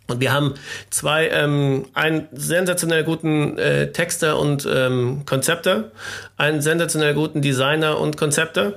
[0.09, 0.55] Und wir haben
[0.91, 5.91] zwei, ähm, einen sensationell guten äh, Texter und ähm, Konzepter,
[6.37, 8.75] einen sensationell guten Designer und Konzepter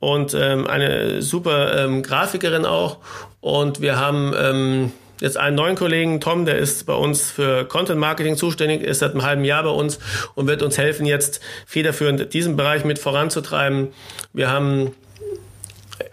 [0.00, 2.98] und ähm, eine super ähm, Grafikerin auch.
[3.40, 7.98] Und wir haben ähm, jetzt einen neuen Kollegen, Tom, der ist bei uns für Content
[7.98, 9.98] Marketing zuständig, ist seit einem halben Jahr bei uns
[10.34, 13.88] und wird uns helfen, jetzt federführend diesen Bereich mit voranzutreiben.
[14.32, 14.92] Wir haben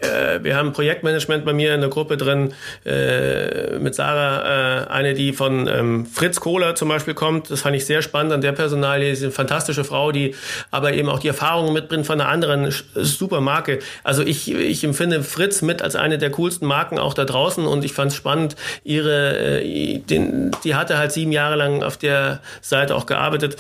[0.02, 2.54] äh, wir haben Projektmanagement bei mir in der Gruppe drin
[2.86, 7.52] äh, mit Sarah, äh, eine, die von ähm, Fritz Kohler zum Beispiel kommt.
[7.52, 9.08] Das fand ich sehr spannend an der Personalie.
[9.16, 10.36] Sie ist eine fantastische Frau, die
[10.72, 13.80] aber eben auch die Erfahrungen mitbringt von einer anderen super Marke.
[14.04, 17.86] Also ich, ich empfinde Fritz mit als eine der coolsten Marken auch da draußen und
[17.86, 22.42] ich fand es spannend, ihre, äh, den, die hatte halt sieben Jahre lang auf der
[22.62, 23.58] Seite auch gearbeitet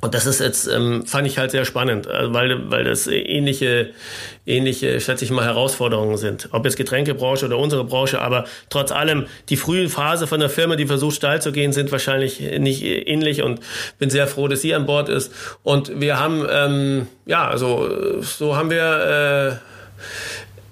[0.00, 3.90] und das ist jetzt, ähm, fand ich halt sehr spannend, äh, weil, weil das ähnliche,
[4.46, 6.48] ähnliche, schätze ich mal, Herausforderungen sind.
[6.52, 10.76] Ob jetzt Getränkebranche oder unsere Branche, aber trotz allem, die frühen Phase von der Firma,
[10.76, 13.58] die versucht steil zu gehen, sind wahrscheinlich nicht ähnlich und
[13.98, 15.32] bin sehr froh, dass sie an Bord ist.
[15.64, 19.60] Und wir haben, ähm, ja, also so haben wir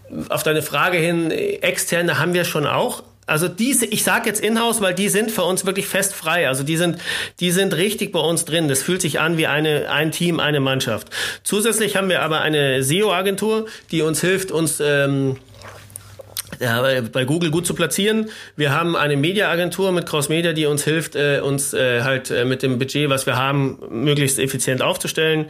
[0.08, 4.40] äh, auf deine Frage hin, externe haben wir schon auch, also diese, ich sage jetzt
[4.40, 6.46] Inhouse, weil die sind für uns wirklich fest frei.
[6.48, 6.98] Also die sind,
[7.40, 8.68] die sind richtig bei uns drin.
[8.68, 11.08] Das fühlt sich an wie eine, ein Team, eine Mannschaft.
[11.42, 15.36] Zusätzlich haben wir aber eine SEO-Agentur, die uns hilft, uns ähm,
[16.60, 18.30] ja, bei Google gut zu platzieren.
[18.54, 22.44] Wir haben eine Media-Agentur mit Cross Media, die uns hilft, äh, uns äh, halt äh,
[22.44, 25.46] mit dem Budget, was wir haben, möglichst effizient aufzustellen.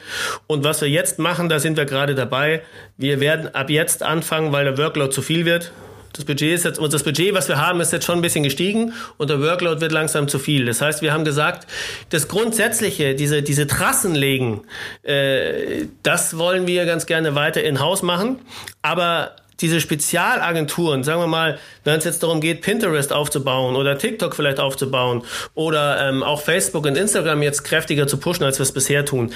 [0.46, 2.62] Und was wir jetzt machen, da sind wir gerade dabei.
[2.96, 5.72] Wir werden ab jetzt anfangen, weil der Workload zu viel wird
[6.16, 8.92] das Budget ist jetzt, das Budget, was wir haben, ist jetzt schon ein bisschen gestiegen
[9.18, 10.66] und der Workload wird langsam zu viel.
[10.66, 11.66] Das heißt, wir haben gesagt,
[12.10, 14.62] das Grundsätzliche, diese, diese Trassen legen,
[15.02, 18.40] äh, das wollen wir ganz gerne weiter in-house machen.
[18.82, 24.34] Aber diese Spezialagenturen, sagen wir mal, wenn es jetzt darum geht, Pinterest aufzubauen oder TikTok
[24.34, 25.22] vielleicht aufzubauen
[25.54, 29.32] oder ähm, auch Facebook und Instagram jetzt kräftiger zu pushen, als wir es bisher tun,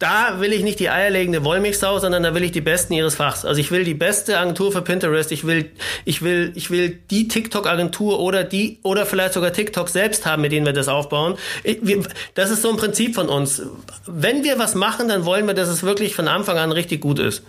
[0.00, 3.44] da will ich nicht die eierlegende Wollmilchsau, sondern da will ich die Besten ihres Fachs.
[3.44, 5.30] Also ich will die beste Agentur für Pinterest.
[5.30, 5.70] Ich will,
[6.06, 10.52] ich will, ich will die TikTok-Agentur oder die oder vielleicht sogar TikTok selbst haben, mit
[10.52, 11.36] denen wir das aufbauen.
[11.64, 12.02] Ich, wir,
[12.34, 13.62] das ist so ein Prinzip von uns.
[14.06, 17.18] Wenn wir was machen, dann wollen wir, dass es wirklich von Anfang an richtig gut
[17.18, 17.42] ist.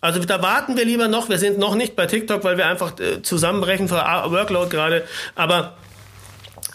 [0.00, 1.28] Also da warten wir lieber noch.
[1.28, 5.04] Wir sind noch nicht bei TikTok, weil wir einfach äh, zusammenbrechen vor Workload gerade.
[5.36, 5.76] Aber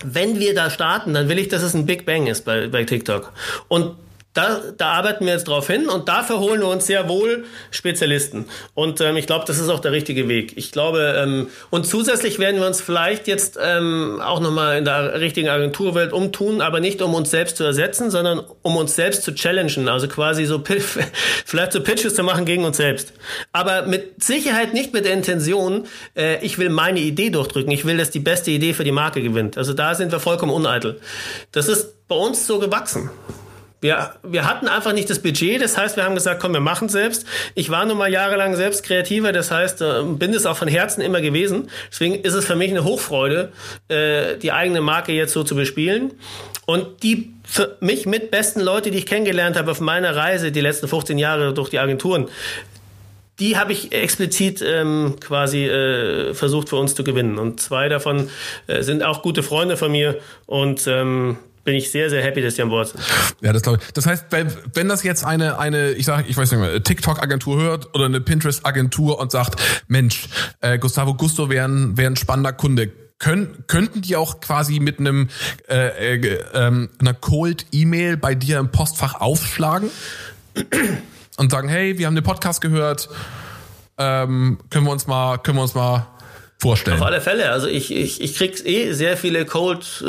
[0.05, 2.85] wenn wir da starten, dann will ich, dass es ein Big Bang ist bei, bei
[2.85, 3.33] TikTok.
[3.67, 3.95] Und
[4.37, 8.45] da, da arbeiten wir jetzt drauf hin und dafür holen wir uns sehr wohl Spezialisten.
[8.75, 10.53] Und ähm, ich glaube, das ist auch der richtige Weg.
[10.57, 15.19] Ich glaube, ähm, und zusätzlich werden wir uns vielleicht jetzt ähm, auch nochmal in der
[15.19, 19.33] richtigen Agenturwelt umtun, aber nicht um uns selbst zu ersetzen, sondern um uns selbst zu
[19.33, 19.89] challengen.
[19.89, 20.61] Also quasi so
[21.45, 23.13] vielleicht so Pitches zu machen gegen uns selbst.
[23.53, 27.71] Aber mit Sicherheit nicht mit der Intention, äh, ich will meine Idee durchdrücken.
[27.71, 29.57] Ich will, dass die beste Idee für die Marke gewinnt.
[29.57, 31.01] Also da sind wir vollkommen uneitel.
[31.51, 33.09] Das ist bei uns so gewachsen.
[33.79, 36.89] Wir, wir hatten einfach nicht das Budget, das heißt, wir haben gesagt, komm, wir machen
[36.89, 37.27] selbst.
[37.53, 41.01] Ich war nun mal jahrelang selbst Kreativer, das heißt, äh, bin es auch von Herzen
[41.01, 41.69] immer gewesen.
[41.91, 43.51] Deswegen ist es für mich eine Hochfreude,
[43.87, 46.13] äh, die eigene Marke jetzt so zu bespielen.
[46.65, 50.61] Und die für mich mit besten Leute, die ich kennengelernt habe auf meiner Reise die
[50.61, 52.27] letzten 15 Jahre durch die Agenturen,
[53.39, 57.37] die habe ich explizit ähm, quasi äh, versucht für uns zu gewinnen.
[57.37, 58.29] Und zwei davon
[58.65, 61.37] äh, sind auch gute Freunde von mir und ähm,
[61.67, 63.03] bin ich sehr, sehr happy, dass die an Bord sind.
[63.41, 63.91] Ja, das glaube ich.
[63.91, 64.27] Das heißt,
[64.73, 68.21] wenn das jetzt eine, eine, ich sage, ich weiß nicht mehr, TikTok-Agentur hört oder eine
[68.21, 70.29] Pinterest-Agentur und sagt, Mensch,
[70.61, 75.01] äh, Gustavo Gusto wäre ein, wär ein spannender Kunde, können, könnten die auch quasi mit
[75.01, 75.27] einem
[75.67, 79.89] äh, äh, äh, einer Cold E-Mail bei dir im Postfach aufschlagen
[81.35, 83.09] und sagen, hey, wir haben den Podcast gehört,
[83.97, 86.07] ähm, können wir uns mal, können wir uns mal
[86.57, 86.97] vorstellen.
[86.97, 87.51] Auf alle Fälle.
[87.51, 90.03] Also ich, ich, ich krieg eh sehr viele Cold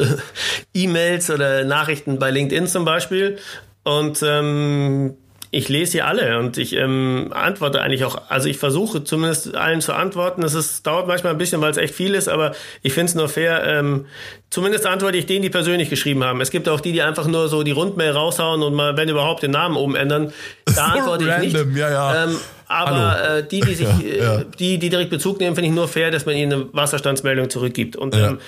[0.74, 3.38] E-Mails oder Nachrichten bei LinkedIn zum Beispiel.
[3.84, 5.16] Und ähm,
[5.50, 9.80] ich lese sie alle und ich ähm, antworte eigentlich auch, also ich versuche zumindest allen
[9.80, 10.42] zu antworten.
[10.42, 13.14] Das ist, dauert manchmal ein bisschen, weil es echt viel ist, aber ich finde es
[13.14, 13.64] nur fair.
[13.64, 14.06] Ähm,
[14.50, 16.42] zumindest antworte ich denen, die persönlich geschrieben haben.
[16.42, 19.42] Es gibt auch die, die einfach nur so die Rundmail raushauen und mal, wenn überhaupt,
[19.42, 20.34] den Namen oben ändern.
[20.66, 21.78] Da antworte ich Random, nicht.
[21.78, 22.24] Ja, ja.
[22.24, 22.36] Ähm,
[22.68, 24.44] aber äh, die, die sich, ja, ja.
[24.58, 27.96] die, die direkt Bezug nehmen, finde ich nur fair, dass man ihnen eine Wasserstandsmeldung zurückgibt.
[27.96, 28.28] Und ja.
[28.28, 28.38] ähm,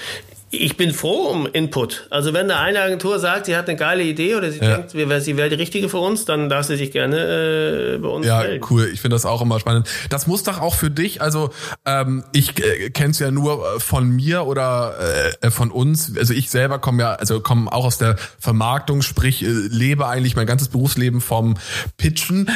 [0.53, 2.09] ich bin froh um Input.
[2.11, 4.79] Also wenn da eine Agentur sagt, sie hat eine geile Idee oder sie ja.
[4.79, 8.27] denkt, sie wäre die richtige für uns, dann darf sie sich gerne äh, bei uns
[8.27, 8.61] ja, melden.
[8.61, 8.91] Ja, cool.
[8.93, 9.89] Ich finde das auch immer spannend.
[10.09, 11.51] Das muss doch auch für dich, also
[11.87, 14.95] ähm, ich äh, kenne es ja nur äh, von mir oder
[15.41, 16.17] äh, von uns.
[16.19, 20.35] Also ich selber komme ja, also komme auch aus der Vermarktung, sprich äh, lebe eigentlich
[20.35, 21.59] mein ganzes Berufsleben vom
[21.97, 22.51] Pitchen.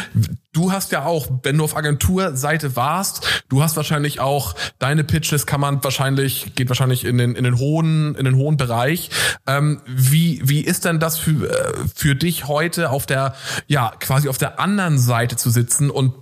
[0.55, 5.45] Du hast ja auch, wenn du auf Agenturseite warst, du hast wahrscheinlich auch deine Pitches
[5.45, 9.11] kann man wahrscheinlich geht wahrscheinlich in den in den hohen in den hohen Bereich.
[9.47, 13.35] Ähm, wie, wie ist denn das für, äh, für dich heute auf der,
[13.67, 16.14] ja, quasi auf der anderen Seite zu sitzen und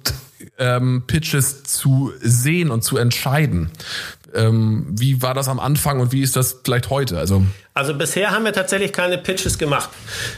[0.59, 3.71] ähm, Pitches zu sehen und zu entscheiden?
[4.35, 7.19] Ähm, wie war das am Anfang und wie ist das vielleicht heute?
[7.19, 9.91] Also, also bisher haben wir tatsächlich keine Pitches gemacht.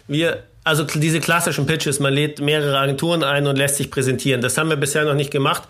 [0.09, 4.41] Wir also diese klassischen Pitches, man lädt mehrere Agenturen ein und lässt sich präsentieren.
[4.41, 5.65] Das haben wir bisher noch nicht gemacht.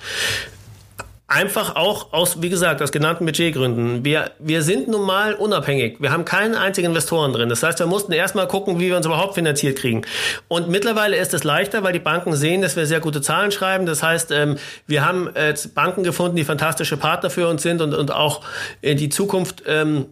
[1.26, 4.04] Einfach auch aus, wie gesagt, aus genannten Budgetgründen.
[4.04, 5.96] Wir, wir sind nun mal unabhängig.
[5.98, 7.48] Wir haben keinen einzigen Investoren drin.
[7.48, 10.02] Das heißt, wir mussten erstmal gucken, wie wir uns überhaupt finanziert kriegen.
[10.48, 13.86] Und mittlerweile ist es leichter, weil die Banken sehen, dass wir sehr gute Zahlen schreiben.
[13.86, 17.94] Das heißt, ähm, wir haben jetzt Banken gefunden, die fantastische Partner für uns sind und,
[17.94, 18.42] und auch
[18.82, 20.06] in die Zukunft ähm,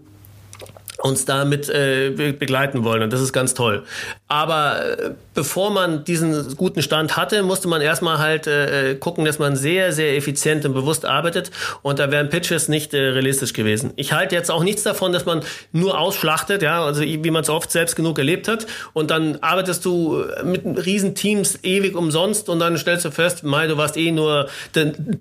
[0.98, 3.02] uns damit äh, begleiten wollen.
[3.02, 3.82] Und das ist ganz toll.
[4.28, 9.38] Aber äh, bevor man diesen guten Stand hatte, musste man erstmal halt äh, gucken, dass
[9.38, 11.50] man sehr, sehr effizient und bewusst arbeitet.
[11.82, 13.92] Und da wären Pitches nicht äh, realistisch gewesen.
[13.96, 17.50] Ich halte jetzt auch nichts davon, dass man nur ausschlachtet, ja, also wie man es
[17.50, 18.66] oft selbst genug erlebt hat.
[18.92, 23.66] Und dann arbeitest du mit riesen Teams ewig umsonst und dann stellst du fest, Mai,
[23.66, 24.48] du warst eh nur,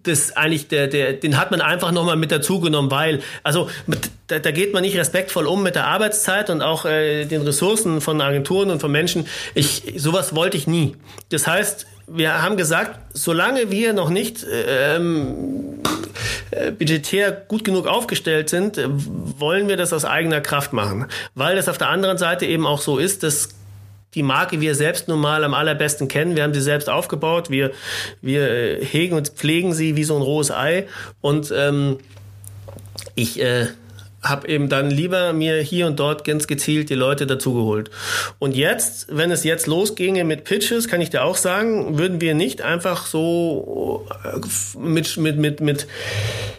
[0.03, 3.69] das eigentlich der, der, den hat man einfach nochmal mit dazugenommen, weil, also
[4.27, 8.01] da, da geht man nicht respektvoll um mit der Arbeitszeit und auch äh, den Ressourcen
[8.01, 9.27] von Agenturen und von Menschen.
[9.53, 10.95] Ich, sowas wollte ich nie.
[11.29, 15.79] Das heißt, wir haben gesagt, solange wir noch nicht ähm,
[16.51, 21.05] äh, budgetär gut genug aufgestellt sind, äh, wollen wir das aus eigener Kraft machen.
[21.35, 23.49] Weil das auf der anderen Seite eben auch so ist, dass
[24.13, 26.35] die Marke wir selbst nun mal am allerbesten kennen.
[26.35, 27.49] Wir haben sie selbst aufgebaut.
[27.49, 27.71] Wir,
[28.21, 30.87] wir äh, hegen und pflegen sie wie so ein rohes Ei.
[31.21, 31.97] Und ähm,
[33.15, 33.67] ich äh,
[34.23, 37.89] habe eben dann lieber mir hier und dort ganz gezielt die Leute dazugeholt.
[38.37, 42.35] Und jetzt, wenn es jetzt losginge mit Pitches, kann ich dir auch sagen, würden wir
[42.35, 45.87] nicht einfach so äh, mit, mit, mit, mit,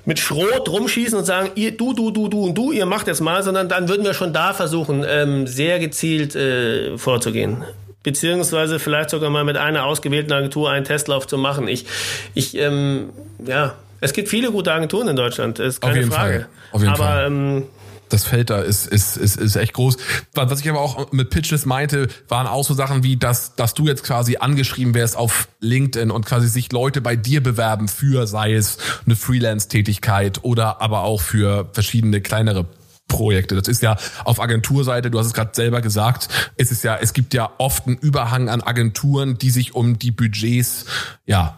[0.05, 3.21] mit Schrot rumschießen und sagen, ihr, du, du, du, du und du, ihr macht jetzt
[3.21, 7.65] mal, sondern dann würden wir schon da versuchen, ähm, sehr gezielt äh, vorzugehen
[8.03, 11.69] beziehungsweise vielleicht sogar mal mit einer ausgewählten Agentur einen Testlauf zu machen.
[11.69, 11.87] Ich,
[12.35, 13.11] ich, ähm,
[13.47, 16.41] ja, es gibt viele gute Agenturen in Deutschland, ist keine Auf jeden Frage.
[16.41, 16.49] Fall.
[16.73, 17.27] Auf jeden aber Fall.
[17.27, 17.63] Ähm,
[18.09, 19.97] das Feld da ist, ist, ist, ist echt groß.
[20.35, 23.87] Was ich aber auch mit Pitches meinte, waren auch so Sachen wie, dass, dass du
[23.87, 28.53] jetzt quasi angeschrieben wärst auf LinkedIn und quasi sich Leute bei dir bewerben für, sei
[28.53, 32.67] es eine Freelance-Tätigkeit oder aber auch für verschiedene kleinere
[33.09, 33.55] Projekte.
[33.55, 37.15] Das ist ja auf Agenturseite, du hast es gerade selber gesagt, es ist ja, es
[37.15, 40.85] gibt ja oft einen Überhang an Agenturen, die sich um die Budgets
[41.25, 41.57] ja,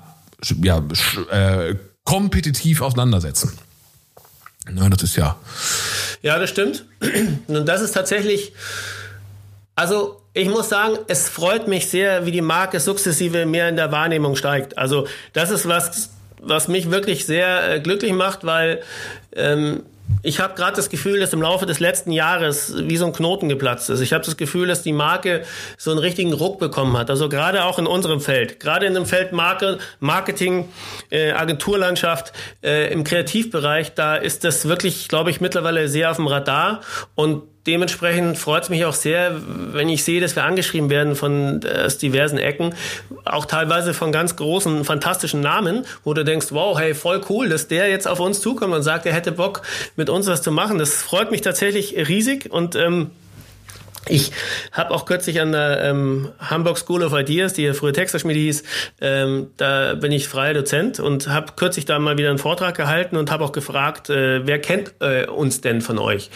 [0.62, 0.83] ja
[1.30, 3.52] äh, kompetitiv auseinandersetzen.
[4.74, 5.36] Ja, das ist ja.
[6.22, 6.84] Ja, das stimmt.
[7.48, 8.52] Und das ist tatsächlich,
[9.74, 13.92] also ich muss sagen, es freut mich sehr, wie die Marke sukzessive mehr in der
[13.92, 14.78] Wahrnehmung steigt.
[14.78, 18.82] Also das ist was, was mich wirklich sehr äh, glücklich macht, weil
[19.34, 19.82] ähm,
[20.22, 23.48] ich habe gerade das Gefühl, dass im Laufe des letzten Jahres wie so ein Knoten
[23.48, 24.00] geplatzt ist.
[24.00, 25.44] Ich habe das Gefühl, dass die Marke
[25.77, 27.11] so einen richtigen Ruck bekommen hat.
[27.11, 30.68] Also gerade auch in unserem Feld, gerade in dem Feld Marke, Marketing,
[31.11, 36.27] äh, Agenturlandschaft, äh, im Kreativbereich, da ist das wirklich, glaube ich, mittlerweile sehr auf dem
[36.27, 36.81] Radar
[37.14, 39.40] und dementsprechend freut es mich auch sehr,
[39.72, 42.74] wenn ich sehe, dass wir angeschrieben werden von äh, aus diversen Ecken,
[43.24, 47.68] auch teilweise von ganz großen, fantastischen Namen, wo du denkst, wow, hey, voll cool, dass
[47.68, 49.62] der jetzt auf uns zukommt und sagt, er hätte Bock,
[49.96, 50.79] mit uns was zu machen.
[50.79, 53.11] Das freut mich tatsächlich riesig und ähm,
[54.08, 54.32] ich
[54.72, 58.62] habe auch kürzlich an der ähm, Hamburg School of Ideas, die ja früher Texterschmiede hieß,
[59.00, 63.16] ähm, da bin ich freier Dozent und habe kürzlich da mal wieder einen Vortrag gehalten
[63.16, 66.30] und habe auch gefragt, äh, wer kennt äh, uns denn von euch?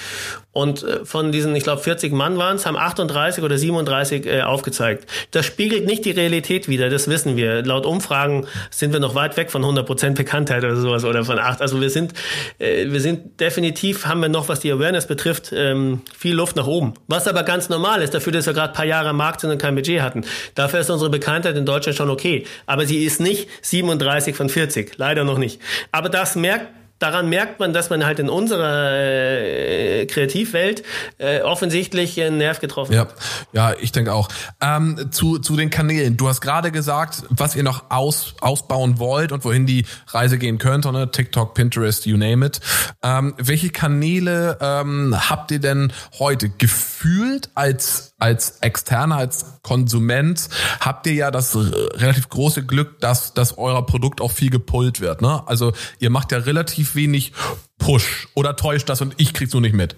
[0.53, 4.43] Und äh, von diesen, ich glaube, 40 Mann waren es, haben 38 oder 37 äh,
[4.43, 5.09] aufgezeigt.
[5.31, 7.65] Das spiegelt nicht die Realität wider, das wissen wir.
[7.65, 11.61] Laut Umfragen sind wir noch weit weg von 100% Bekanntheit oder sowas oder von 8.
[11.61, 12.15] Also wir sind,
[12.59, 16.67] äh, wir sind definitiv, haben wir noch, was die Awareness betrifft, ähm, viel Luft nach
[16.67, 16.95] oben.
[17.07, 19.51] Was aber ganz normal ist, dafür, dass wir gerade ein paar Jahre am Markt sind
[19.51, 20.25] und kein Budget hatten.
[20.55, 22.47] Dafür ist unsere Bekanntheit in Deutschland schon okay.
[22.67, 24.97] Aber sie ist nicht 37 von 40.
[24.97, 25.61] Leider noch nicht.
[25.93, 30.83] Aber das merkt daran merkt man, dass man halt in unserer äh, Kreativwelt
[31.19, 33.01] äh, offensichtlich einen Nerv getroffen ja.
[33.01, 33.15] hat.
[33.53, 34.29] Ja, ich denke auch.
[34.61, 36.17] Ähm, zu, zu den Kanälen.
[36.17, 40.59] Du hast gerade gesagt, was ihr noch aus, ausbauen wollt und wohin die Reise gehen
[40.59, 40.93] könnte.
[40.93, 41.11] Ne?
[41.11, 42.61] TikTok, Pinterest, you name it.
[43.03, 50.49] Ähm, welche Kanäle ähm, habt ihr denn heute gefühlt als als Externer, als Konsument
[50.81, 55.23] habt ihr ja das relativ große Glück, dass, dass euer Produkt auch viel gepullt wird.
[55.23, 55.43] Ne?
[55.47, 57.33] Also ihr macht ja relativ wenig
[57.79, 59.95] Push oder täuscht das und ich krieg's nur nicht mit.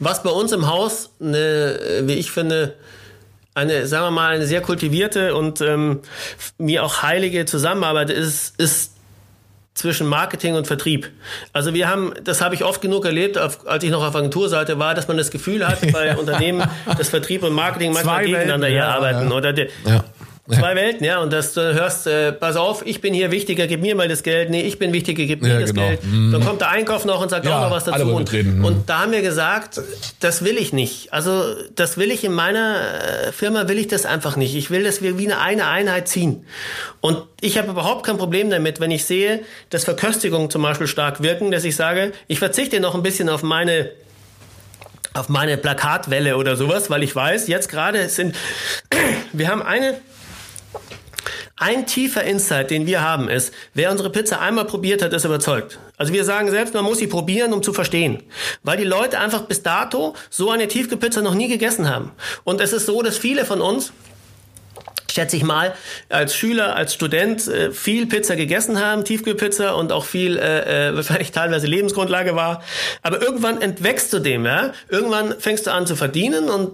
[0.00, 2.74] Was bei uns im Haus eine, wie ich finde,
[3.54, 6.00] eine, sagen wir mal, eine sehr kultivierte und ähm,
[6.58, 8.93] mir auch heilige Zusammenarbeit ist, ist
[9.74, 11.10] zwischen Marketing und Vertrieb.
[11.52, 14.94] Also wir haben, das habe ich oft genug erlebt, als ich noch auf Agenturseite war,
[14.94, 16.62] dass man das Gefühl hat bei Unternehmen,
[16.96, 19.30] dass Vertrieb und Marketing manchmal Zwei gegeneinander Welten, ja, arbeiten.
[19.30, 19.36] Ja.
[19.36, 20.04] Oder der, ja.
[20.46, 21.20] Zwei Welten, ja.
[21.20, 24.22] Und dass du hörst, äh, pass auf, ich bin hier wichtiger, gib mir mal das
[24.22, 24.50] Geld.
[24.50, 25.88] Nee, ich bin wichtiger, gib mir ja, das genau.
[25.88, 26.04] Geld.
[26.04, 26.32] Mhm.
[26.32, 28.14] Dann kommt der Einkauf noch und sagt ja, auch noch was dazu.
[28.14, 28.62] Und, mhm.
[28.62, 29.80] und, da haben wir gesagt,
[30.20, 31.14] das will ich nicht.
[31.14, 32.76] Also das will ich in meiner
[33.28, 34.54] äh, Firma, will ich das einfach nicht.
[34.54, 36.44] Ich will, dass wir wie eine, eine Einheit ziehen.
[37.00, 41.22] Und ich habe überhaupt kein Problem damit, wenn ich sehe, dass Verköstigungen zum Beispiel stark
[41.22, 43.90] wirken, dass ich sage, ich verzichte noch ein bisschen auf meine
[45.14, 48.34] auf meine Plakatwelle oder sowas, weil ich weiß, jetzt gerade sind,
[49.32, 49.94] wir haben eine
[51.56, 55.78] ein tiefer Insight, den wir haben, ist, wer unsere Pizza einmal probiert hat, ist überzeugt.
[55.96, 58.22] Also wir sagen selbst, man muss sie probieren, um zu verstehen.
[58.64, 62.10] Weil die Leute einfach bis dato so eine Tiefkühlpizza noch nie gegessen haben.
[62.42, 63.92] Und es ist so, dass viele von uns,
[65.12, 65.74] schätze ich mal,
[66.08, 70.96] als Schüler, als Student äh, viel Pizza gegessen haben, Tiefkühlpizza und auch viel äh, äh,
[70.96, 72.64] wahrscheinlich teilweise Lebensgrundlage war.
[73.02, 74.72] Aber irgendwann entwächst du dem, ja.
[74.88, 76.72] Irgendwann fängst du an zu verdienen und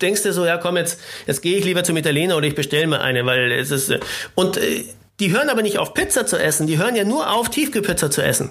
[0.00, 2.86] denkst du so, ja komm, jetzt, jetzt gehe ich lieber zum Italiener oder ich bestelle
[2.86, 3.90] mir eine, weil es ist.
[3.90, 4.00] Äh,
[4.34, 4.84] und äh,
[5.20, 8.20] die hören aber nicht auf Pizza zu essen, die hören ja nur auf Tiefkühlpizza zu
[8.20, 8.50] essen,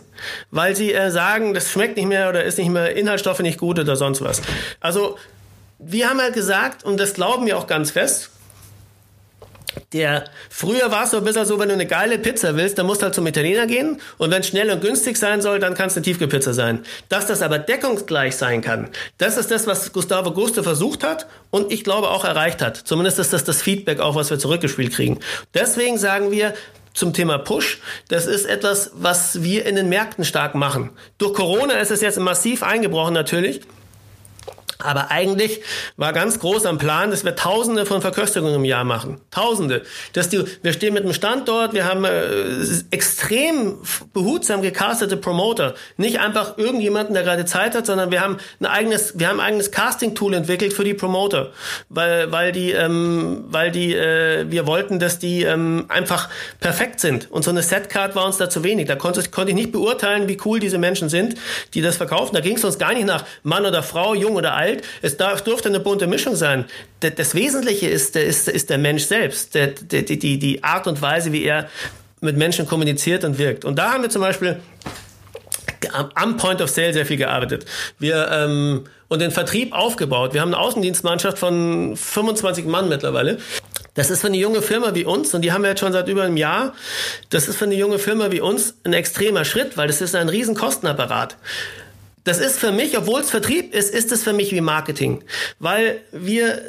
[0.50, 3.80] weil sie äh, sagen, das schmeckt nicht mehr oder ist nicht mehr Inhaltsstoffe nicht gut
[3.80, 4.42] oder sonst was.
[4.80, 5.18] Also
[5.78, 8.30] wir haben halt gesagt, und das glauben wir auch ganz fest,
[9.94, 12.86] der früher war es so ein bisschen so, wenn du eine geile Pizza willst, dann
[12.86, 15.74] musst du halt zum Italiener gehen und wenn es schnell und günstig sein soll, dann
[15.74, 16.84] kann es eine Tiefkühlpizza sein.
[17.10, 21.72] Dass das aber deckungsgleich sein kann, das ist das, was Gustavo Gusto versucht hat und
[21.72, 22.78] ich glaube auch erreicht hat.
[22.78, 25.20] Zumindest ist das das Feedback auch, was wir zurückgespielt kriegen.
[25.54, 26.54] Deswegen sagen wir,
[26.94, 27.80] zum Thema Push.
[28.08, 30.92] Das ist etwas, was wir in den Märkten stark machen.
[31.18, 33.62] Durch Corona ist es jetzt massiv eingebrochen natürlich.
[34.84, 35.62] Aber eigentlich
[35.98, 39.20] war ganz groß am Plan, dass wir Tausende von Verköstigungen im Jahr machen.
[39.32, 39.84] Tausende.
[40.14, 42.34] Dass die, wir stehen mit einem Standort, wir haben äh,
[42.92, 43.80] extrem
[44.14, 45.76] behutsam gecastete Promoter.
[45.98, 49.48] Nicht einfach irgendjemanden, der gerade Zeit hat, sondern wir haben ein eigenes, wir haben ein
[49.48, 51.52] eigenes Casting-Tool entwickelt für die Promoter,
[51.90, 57.32] weil, weil die, ähm, weil die, äh, wir wollten, dass die ähm, einfach perfekt sind.
[57.32, 58.88] Und so eine Setcard war uns da zu wenig.
[58.88, 61.36] Da konnte, konnte ich nicht beurteilen, wie cool diese Menschen sind,
[61.74, 62.34] die das verkaufen.
[62.34, 64.84] Da ging es uns gar nicht nach Mann oder Frau, jung oder alt Welt.
[65.02, 66.66] Es darf, durfte eine bunte Mischung sein.
[67.00, 71.32] Das Wesentliche ist, ist, ist der Mensch selbst, der, die, die, die Art und Weise,
[71.32, 71.70] wie er
[72.22, 73.66] mit Menschen kommuniziert und wirkt.
[73.66, 74.60] Und da haben wir zum Beispiel
[76.16, 77.66] am Point of Sale sehr viel gearbeitet.
[78.00, 80.34] Wir ähm, und den Vertrieb aufgebaut.
[80.34, 83.38] Wir haben eine Außendienstmannschaft von 25 Mann mittlerweile.
[83.94, 86.08] Das ist für eine junge Firma wie uns, und die haben wir jetzt schon seit
[86.08, 86.74] über einem Jahr,
[87.30, 90.30] das ist für eine junge Firma wie uns ein extremer Schritt, weil das ist ein
[90.30, 91.38] riesen Kostenapparat.
[92.24, 95.24] Das ist für mich, obwohl es Vertrieb ist, ist es für mich wie Marketing.
[95.60, 96.62] Weil wir äh,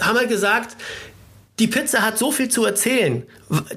[0.00, 0.76] haben halt gesagt,
[1.60, 3.22] die Pizza hat so viel zu erzählen.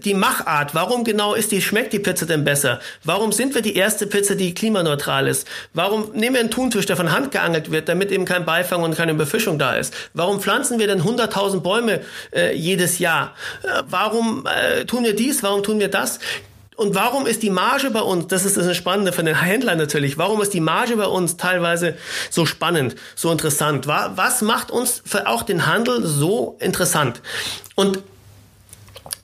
[0.04, 2.80] Die Machart, warum genau ist die, schmeckt die Pizza denn besser?
[3.04, 5.48] Warum sind wir die erste Pizza, die klimaneutral ist?
[5.76, 8.98] Warum nehmen wir einen Thunfisch, der von Hand geangelt wird, damit eben kein Beifang und
[8.98, 9.94] keine Befischung da ist?
[10.16, 12.02] Warum pflanzen wir denn 100.000 Bäume
[12.36, 13.36] äh, jedes Jahr?
[13.62, 15.44] Äh, warum äh, tun wir dies?
[15.44, 16.18] Warum tun wir das?
[16.78, 20.20] Und warum ist die Marge bei uns, das ist das Spannende für den Händler natürlich,
[20.20, 21.98] warum ist die Marge bei uns teilweise
[22.30, 23.88] so spannend, so interessant?
[23.88, 27.24] Was macht uns für auch den Handel so interessant?
[27.74, 28.04] Und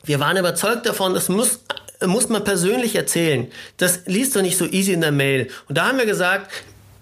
[0.04, 1.60] wir waren überzeugt davon, das muss,
[2.04, 3.51] muss man persönlich erzählen.
[3.78, 5.47] Das liest du nicht so easy in der Mail.
[5.70, 6.51] Und da haben wir gesagt,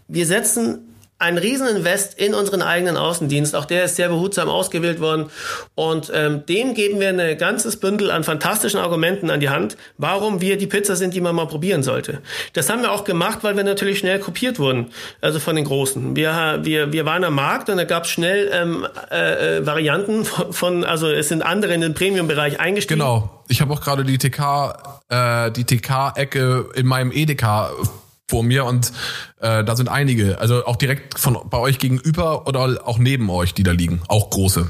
[0.10, 0.91] wir setzen
[1.22, 3.56] ein Rieseninvest in unseren eigenen Außendienst.
[3.56, 5.30] Auch der ist sehr behutsam ausgewählt worden.
[5.76, 10.42] Und ähm, dem geben wir ein ganzes Bündel an fantastischen Argumenten an die Hand, warum
[10.42, 12.22] wir die Pizza sind, die man mal probieren sollte.
[12.54, 14.92] Das haben wir auch gemacht, weil wir natürlich schnell kopiert wurden,
[15.22, 16.16] also von den Großen.
[16.16, 20.26] Wir, wir, wir waren am Markt und da gab es schnell ähm, äh, äh Varianten
[20.26, 23.00] von, also es sind andere in den Premium-Bereich eingestiegen.
[23.00, 23.44] Genau.
[23.48, 24.74] Ich habe auch gerade die TK,
[25.10, 27.70] äh, die TK-Ecke in meinem Edeka
[28.32, 28.94] vor mir und
[29.42, 33.54] äh, da sind einige, also auch direkt von bei euch gegenüber oder auch neben euch,
[33.54, 34.70] die da liegen, auch große.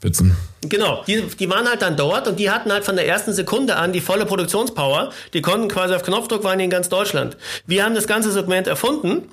[0.00, 0.34] Witzen.
[0.62, 3.76] Genau, die, die waren halt dann dort und die hatten halt von der ersten Sekunde
[3.76, 5.10] an die volle Produktionspower.
[5.34, 7.36] Die konnten quasi auf Knopfdruck waren in ganz Deutschland.
[7.66, 9.28] Wir haben das ganze Segment erfunden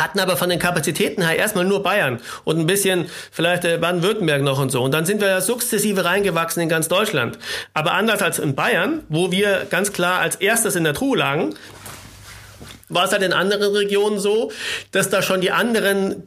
[0.00, 4.42] hatten aber von den Kapazitäten her erstmal nur Bayern und ein bisschen vielleicht äh, Baden-Württemberg
[4.42, 4.82] noch und so.
[4.82, 7.38] Und dann sind wir sukzessive reingewachsen in ganz Deutschland.
[7.74, 11.54] Aber anders als in Bayern, wo wir ganz klar als erstes in der Truhe lagen,
[12.88, 14.50] war es halt in anderen Regionen so,
[14.92, 16.22] dass da schon die anderen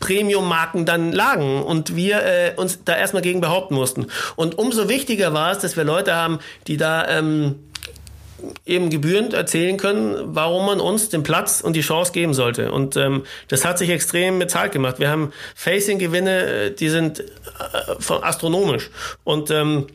[0.00, 4.06] Premium-Marken dann lagen und wir äh, uns da erstmal gegen behaupten mussten.
[4.36, 7.54] Und umso wichtiger war es, dass wir Leute haben, die da ähm,
[8.66, 12.72] eben gebührend erzählen können, warum man uns den Platz und die Chance geben sollte.
[12.72, 14.98] Und ähm, das hat sich extrem bezahlt gemacht.
[14.98, 18.90] Wir haben Facing-Gewinne, äh, die sind äh, astronomisch.
[19.24, 19.86] Und ähm,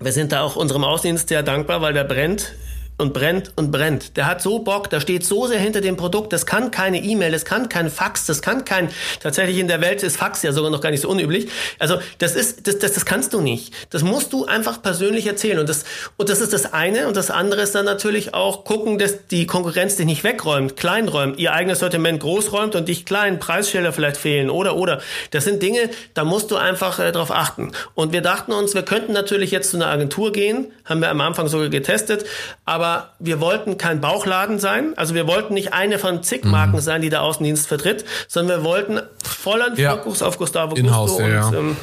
[0.00, 2.52] wir sind da auch unserem Außendienst sehr dankbar, weil der brennt
[2.96, 4.16] und brennt und brennt.
[4.16, 7.32] Der hat so Bock, der steht so sehr hinter dem Produkt, das kann keine E-Mail,
[7.32, 8.88] das kann kein Fax, das kann kein,
[9.20, 11.48] tatsächlich in der Welt ist Fax ja sogar noch gar nicht so unüblich.
[11.78, 13.74] Also das ist, das, das, das kannst du nicht.
[13.90, 15.58] Das musst du einfach persönlich erzählen.
[15.58, 15.84] Und das,
[16.16, 17.08] und das ist das eine.
[17.08, 21.38] Und das andere ist dann natürlich auch gucken, dass die Konkurrenz dich nicht wegräumt, kleinräumt,
[21.38, 25.00] ihr eigenes Sortiment großräumt und dich kleinen Preisschilder vielleicht fehlen oder, oder.
[25.32, 27.72] Das sind Dinge, da musst du einfach äh, drauf achten.
[27.94, 31.20] Und wir dachten uns, wir könnten natürlich jetzt zu einer Agentur gehen, haben wir am
[31.20, 32.24] Anfang sogar getestet,
[32.64, 34.92] aber aber wir wollten kein Bauchladen sein.
[34.96, 36.50] Also wir wollten nicht eine von zig mhm.
[36.50, 36.80] Marken mhm.
[36.80, 39.96] sein, die der Außendienst vertritt, sondern wir wollten vollen ja.
[39.96, 41.52] Fokus auf Gustavo Gusto und, ja.
[41.52, 41.76] ähm,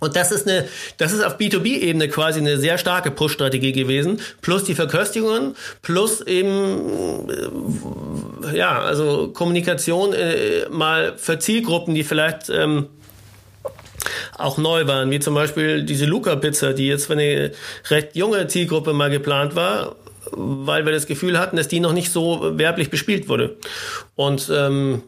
[0.00, 4.20] und das ist eine, das ist auf B2B-Ebene quasi eine sehr starke Push-Strategie gewesen.
[4.40, 7.28] Plus die Verköstigungen, plus eben,
[8.44, 12.86] äh, ja, also Kommunikation äh, mal für Zielgruppen, die vielleicht, ähm,
[14.38, 17.52] auch neu waren, wie zum Beispiel diese Luca-Pizza, die jetzt für eine
[17.90, 19.96] recht junge Zielgruppe mal geplant war,
[20.30, 23.56] weil wir das Gefühl hatten, dass die noch nicht so werblich bespielt wurde.
[24.14, 25.02] Und ähm,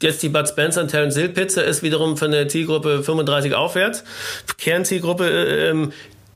[0.00, 4.04] Jetzt die Bud Spencer und Terence Hill Pizza ist wiederum für eine Zielgruppe 35 aufwärts.
[4.56, 5.92] Kernzielgruppe, äh, ähm,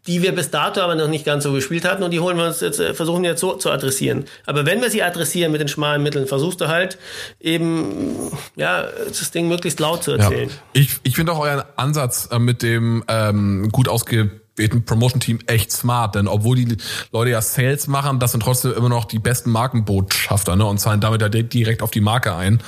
[0.06, 2.46] die wir bis dato aber noch nicht ganz so gespielt hatten und die holen wir
[2.46, 4.24] uns jetzt, äh, versuchen jetzt so zu adressieren.
[4.46, 6.98] Aber wenn wir sie adressieren mit den schmalen Mitteln, versuchst du halt
[7.40, 10.48] eben, ja, das Ding möglichst laut zu erzählen.
[10.48, 10.54] Ja.
[10.72, 16.14] Ich, ich finde auch euren Ansatz äh, mit dem ähm, gut ausge Promotion-Team echt smart,
[16.14, 16.76] denn obwohl die
[17.10, 21.00] Leute ja Sales machen, das sind trotzdem immer noch die besten Markenbotschafter ne, und zahlen
[21.00, 22.62] damit ja direkt auf die Marke ein.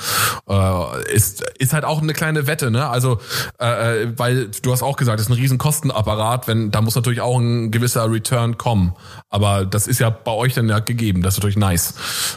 [0.49, 2.89] Äh, ist, ist halt auch eine kleine Wette, ne?
[2.89, 3.19] Also,
[3.59, 6.95] äh, äh weil du hast auch gesagt, das ist ein riesen Kostenapparat, wenn, da muss
[6.95, 8.93] natürlich auch ein gewisser Return kommen.
[9.35, 11.21] Aber das ist ja bei euch dann ja gegeben.
[11.21, 11.95] Das ist natürlich nice,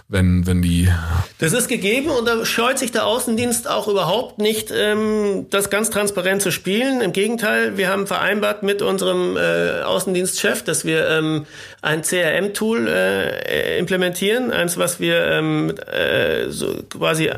[0.08, 0.88] wenn, wenn die.
[1.38, 5.90] Das ist gegeben und da scheut sich der Außendienst auch überhaupt nicht, ähm, das ganz
[5.90, 7.00] transparent zu spielen.
[7.00, 11.46] Im Gegenteil, wir haben vereinbart mit unserem äh, Außendienstchef, dass wir ähm,
[11.82, 17.30] ein CRM-Tool äh, implementieren, eins, was wir ähm, äh, so quasi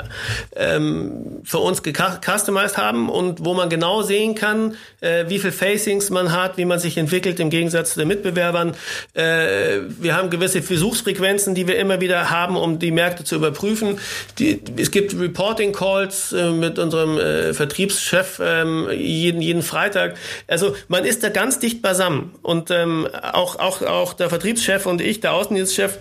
[0.56, 6.08] ähm, für uns gecustomized haben und wo man genau sehen kann, äh, wie viel Facings
[6.08, 8.74] man hat, wie man sich entwickelt im Gegensatz zu den Mitbewerbern.
[9.14, 9.49] Äh,
[9.98, 13.98] wir haben gewisse Versuchsfrequenzen, die wir immer wieder haben, um die Märkte zu überprüfen.
[14.38, 20.14] Die, es gibt Reporting Calls äh, mit unserem äh, Vertriebschef ähm, jeden, jeden Freitag.
[20.46, 22.30] Also man ist da ganz dicht bei beisammen.
[22.42, 25.98] Und ähm, auch, auch, auch der Vertriebschef und ich, der Außendienstchef,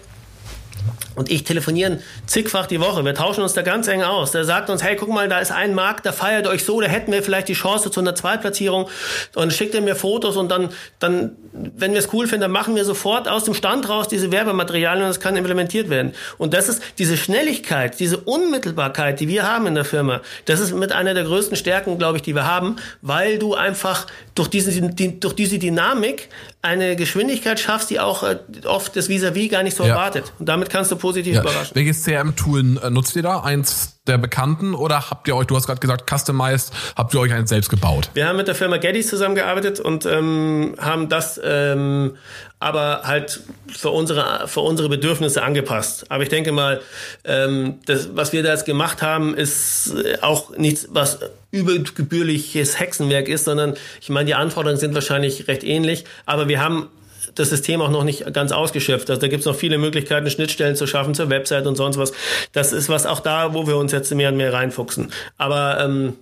[1.15, 3.03] und ich telefonieren zigfach die Woche.
[3.03, 4.31] Wir tauschen uns da ganz eng aus.
[4.31, 6.87] Der sagt uns, hey, guck mal, da ist ein Markt, da feiert euch so, da
[6.87, 8.87] hätten wir vielleicht die Chance zu einer Zweitplatzierung.
[9.35, 12.75] Und schickt er mir Fotos und dann, dann, wenn wir es cool finden, dann machen
[12.75, 16.13] wir sofort aus dem Stand raus diese Werbematerialien und es kann implementiert werden.
[16.37, 20.21] Und das ist diese Schnelligkeit, diese Unmittelbarkeit, die wir haben in der Firma.
[20.45, 24.07] Das ist mit einer der größten Stärken, glaube ich, die wir haben, weil du einfach
[24.35, 26.29] durch diese, die, durch diese Dynamik
[26.61, 29.91] eine Geschwindigkeit schaffst, die auch äh, oft das Vis-a-vis -vis gar nicht so ja.
[29.91, 30.33] erwartet.
[30.39, 31.41] Und damit kannst du positiv ja.
[31.41, 31.75] überraschen.
[31.75, 33.41] Welches CRM-Tool äh, nutzt ihr da?
[33.41, 37.31] Eins der bekannten oder habt ihr euch, du hast gerade gesagt, customized, habt ihr euch
[37.31, 38.09] eins selbst gebaut?
[38.13, 42.15] Wir haben mit der Firma Geddy zusammengearbeitet und ähm, haben das ähm,
[42.59, 46.11] aber halt für unsere, für unsere Bedürfnisse angepasst.
[46.11, 46.81] Aber ich denke mal,
[47.23, 51.19] ähm, das, was wir da jetzt gemacht haben, ist auch nichts, was
[51.51, 56.89] übergebührliches Hexenwerk ist, sondern ich meine, die Anforderungen sind wahrscheinlich recht ähnlich, aber wir haben
[57.35, 59.09] das System auch noch nicht ganz ausgeschöpft.
[59.09, 62.11] Also da gibt es noch viele Möglichkeiten, Schnittstellen zu schaffen zur Website und sonst was.
[62.53, 65.11] Das ist was auch da, wo wir uns jetzt mehr und mehr reinfuchsen.
[65.37, 66.15] Aber ähm,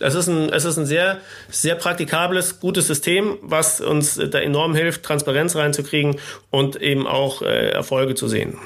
[0.00, 1.18] es ist ein, es ist ein sehr,
[1.50, 6.16] sehr praktikables, gutes System, was uns da enorm hilft, Transparenz reinzukriegen
[6.50, 8.58] und eben auch äh, Erfolge zu sehen.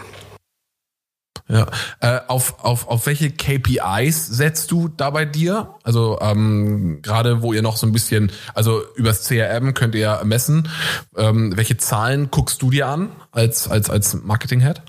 [1.48, 1.66] Ja.
[2.00, 5.74] Äh, auf, auf, auf welche KPIs setzt du da bei dir?
[5.82, 10.68] Also ähm, gerade wo ihr noch so ein bisschen, also übers CRM könnt ihr messen.
[11.16, 14.80] Ähm, welche Zahlen guckst du dir an als, als, als Marketing-Head?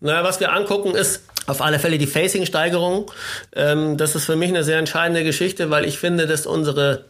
[0.00, 3.10] Naja, was wir angucken ist auf alle Fälle die Facing-Steigerung.
[3.54, 7.04] Ähm, das ist für mich eine sehr entscheidende Geschichte, weil ich finde, dass unsere,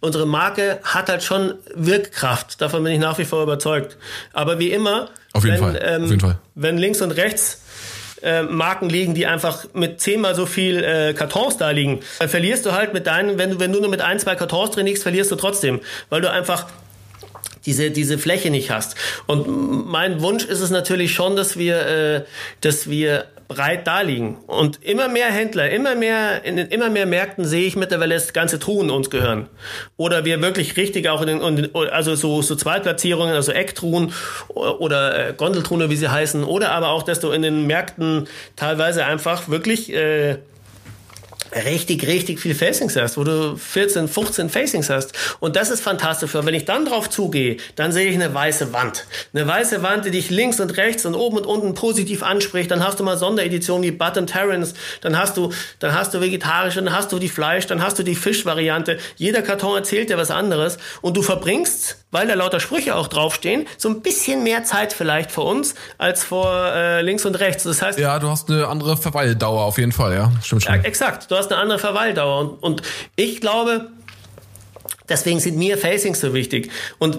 [0.00, 2.60] unsere Marke hat halt schon Wirkkraft.
[2.60, 3.96] Davon bin ich nach wie vor überzeugt.
[4.32, 5.80] Aber wie immer, auf jeden, wenn, Fall.
[5.82, 6.38] Ähm, auf jeden Fall.
[6.54, 7.61] wenn links und rechts
[8.22, 12.66] äh, Marken liegen, die einfach mit zehnmal so viel äh, Kartons da liegen, dann verlierst
[12.66, 15.02] du halt mit deinen, wenn du, wenn du nur mit ein, zwei Kartons drin liegst,
[15.02, 16.66] verlierst du trotzdem, weil du einfach
[17.66, 18.96] diese, diese Fläche nicht hast.
[19.26, 22.22] Und mein Wunsch ist es natürlich schon, dass wir, äh,
[22.60, 24.36] dass wir breit da liegen.
[24.46, 28.58] Und immer mehr Händler, immer mehr, in immer mehr Märkten sehe ich mittlerweile, dass ganze
[28.58, 29.48] Truhen uns gehören.
[29.96, 34.12] Oder wir wirklich richtig auch in den, in den also so, so Zweitplatzierungen, also Ecktruhen
[34.48, 36.44] oder äh, Gondeltruhen, wie sie heißen.
[36.44, 40.38] Oder aber auch, dass du in den Märkten teilweise einfach wirklich, äh,
[41.54, 45.12] richtig, richtig viel Facings hast, wo du 14, 15 Facings hast.
[45.40, 46.34] Und das ist fantastisch.
[46.34, 49.06] Weil wenn ich dann drauf zugehe, dann sehe ich eine weiße Wand.
[49.34, 52.70] Eine weiße Wand, die dich links und rechts und oben und unten positiv anspricht.
[52.70, 54.74] Dann hast du mal Sondereditionen wie Button Terrence.
[55.00, 58.02] Dann hast du, dann hast du vegetarisch, dann hast du die Fleisch, dann hast du
[58.02, 58.98] die Fischvariante.
[59.16, 60.78] Jeder Karton erzählt dir was anderes.
[61.00, 65.32] Und du verbringst, weil da lauter Sprüche auch draufstehen, so ein bisschen mehr Zeit vielleicht
[65.32, 67.64] für uns als vor äh, links und rechts.
[67.64, 70.32] Das heißt, ja, du hast eine andere Verweildauer auf jeden Fall, ja.
[70.42, 70.74] Stimmt schon.
[70.74, 71.30] Ja, exakt.
[71.30, 72.40] Du hast eine andere Verweildauer.
[72.40, 72.82] Und, und
[73.16, 73.90] ich glaube,
[75.08, 76.70] Deswegen sind mir Facings so wichtig.
[76.98, 77.18] Und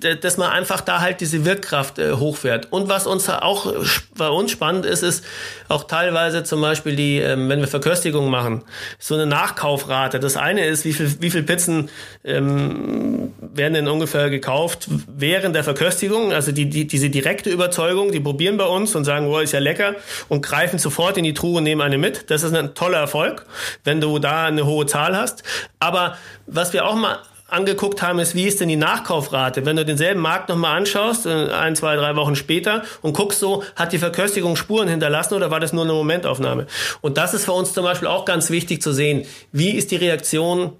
[0.00, 2.72] dass man einfach da halt diese Wirkkraft äh, hochfährt.
[2.72, 3.72] Und was uns auch
[4.16, 5.24] bei uns spannend ist, ist
[5.68, 8.62] auch teilweise zum Beispiel die, ähm, wenn wir Verköstigung machen,
[8.98, 10.20] so eine Nachkaufrate.
[10.20, 11.90] Das eine ist, wie viel, wie viel Pizzen
[12.24, 16.32] ähm, werden denn ungefähr gekauft während der Verköstigung.
[16.32, 19.60] Also die, die, diese direkte Überzeugung, die probieren bei uns und sagen, wow, ist ja
[19.60, 19.94] lecker
[20.28, 22.30] und greifen sofort in die Truhe und nehmen eine mit.
[22.30, 23.46] Das ist ein toller Erfolg,
[23.84, 25.42] wenn du da eine hohe Zahl hast.
[25.78, 26.16] Aber
[26.56, 29.64] was wir auch mal angeguckt haben, ist, wie ist denn die Nachkaufrate?
[29.64, 33.62] Wenn du denselben Markt nochmal anschaust, äh, ein, zwei, drei Wochen später und guckst so,
[33.76, 36.66] hat die Verköstigung Spuren hinterlassen oder war das nur eine Momentaufnahme?
[37.02, 39.26] Und das ist für uns zum Beispiel auch ganz wichtig zu sehen.
[39.52, 40.72] Wie ist die Reaktion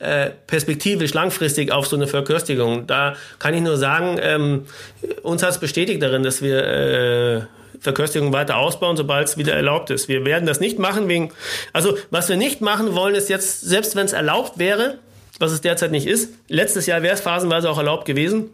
[0.00, 2.88] äh, perspektivisch langfristig auf so eine Verköstigung?
[2.88, 4.66] Da kann ich nur sagen, ähm,
[5.22, 7.42] uns hat es bestätigt darin, dass wir äh,
[7.80, 10.08] Verköstigung weiter ausbauen, sobald es wieder erlaubt ist.
[10.08, 11.32] Wir werden das nicht machen wegen,
[11.72, 14.98] also was wir nicht machen wollen, ist jetzt, selbst wenn es erlaubt wäre,
[15.38, 18.50] was es derzeit nicht ist, letztes Jahr wäre es phasenweise auch erlaubt gewesen,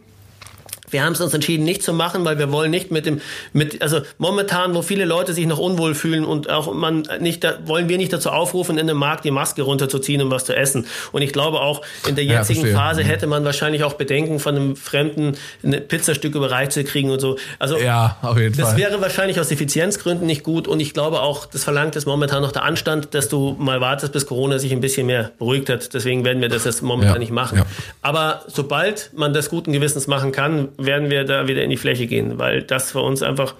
[0.91, 3.21] wir haben es uns entschieden, nicht zu machen, weil wir wollen nicht mit dem,
[3.53, 7.59] mit, also momentan, wo viele Leute sich noch unwohl fühlen und auch man nicht, da,
[7.65, 10.85] wollen wir nicht dazu aufrufen, in dem Markt die Maske runterzuziehen, um was zu essen.
[11.11, 14.55] Und ich glaube auch, in der jetzigen ja, Phase hätte man wahrscheinlich auch Bedenken, von
[14.55, 17.37] einem Fremden ein Pizzastück überreicht zu kriegen und so.
[17.59, 18.77] Also, ja, auf jeden das Fall.
[18.77, 22.51] wäre wahrscheinlich aus Effizienzgründen nicht gut und ich glaube auch, das verlangt es momentan noch
[22.51, 25.93] der Anstand, dass du mal wartest, bis Corona sich ein bisschen mehr beruhigt hat.
[25.93, 27.59] Deswegen werden wir das jetzt momentan ja, nicht machen.
[27.59, 27.65] Ja.
[28.01, 32.07] Aber sobald man das guten Gewissens machen kann, werden wir da wieder in die Fläche
[32.07, 33.55] gehen, weil das für uns einfach,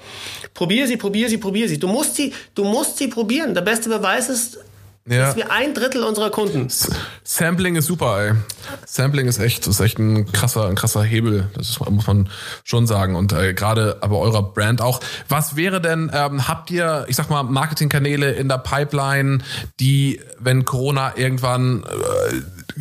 [0.53, 1.79] probier sie, probier sie, probier sie.
[1.79, 3.53] Du musst sie, du musst sie probieren.
[3.53, 4.59] Der beste Beweis ist,
[5.11, 5.27] ja.
[5.27, 6.67] dass wir ein Drittel unserer Kunden.
[7.23, 8.33] Sampling ist super, ey.
[8.85, 11.49] Sampling ist echt, ist echt ein krasser, ein krasser Hebel.
[11.53, 12.29] Das ist, muss man
[12.63, 13.15] schon sagen.
[13.15, 14.99] Und äh, gerade aber eurer Brand auch.
[15.29, 19.39] Was wäre denn, ähm, habt ihr, ich sag mal, Marketingkanäle in der Pipeline,
[19.79, 22.35] die, wenn Corona irgendwann äh,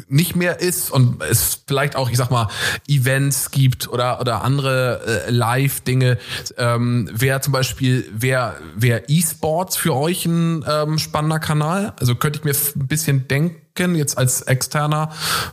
[0.08, 2.48] nicht mehr ist und es vielleicht auch, ich sag mal,
[2.86, 6.18] Events gibt oder oder andere äh, Live-Dinge.
[6.56, 11.92] Ähm, Wäre zum Beispiel, wäre wär E-Sports für euch ein ähm, spannender Kanal?
[11.98, 15.10] Also könnte ich mir ein bisschen denken, jetzt als Externer,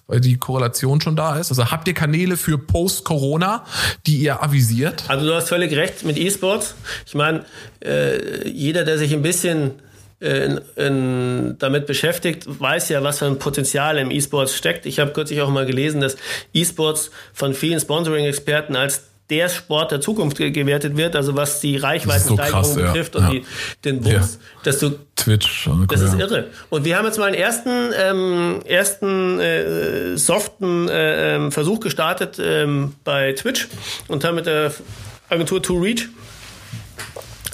[0.07, 1.49] weil die Korrelation schon da ist.
[1.49, 3.65] Also habt ihr Kanäle für Post-Corona,
[4.05, 5.05] die ihr avisiert?
[5.07, 6.75] Also du hast völlig recht mit E-Sports.
[7.05, 7.45] Ich meine,
[7.83, 9.75] äh, jeder, der sich ein bisschen
[10.19, 14.85] in, in, damit beschäftigt, weiß ja, was für ein Potenzial im E-Sports steckt.
[14.85, 16.17] Ich habe kürzlich auch mal gelesen, dass
[16.53, 22.63] E-Sports von vielen Sponsoring-Experten als der Sport der Zukunft gewertet wird, also was die Reichweitensteigerung
[22.63, 23.21] so betrifft ja.
[23.21, 23.45] und die,
[23.83, 24.61] den Wumms, ja.
[24.63, 26.47] dass du Twitch, das ist irre.
[26.69, 32.39] Und wir haben jetzt mal einen ersten ähm, ersten äh, soften äh, ähm, Versuch gestartet
[32.39, 33.67] ähm, bei Twitch
[34.07, 34.73] und haben mit der
[35.29, 36.07] Agentur To Reach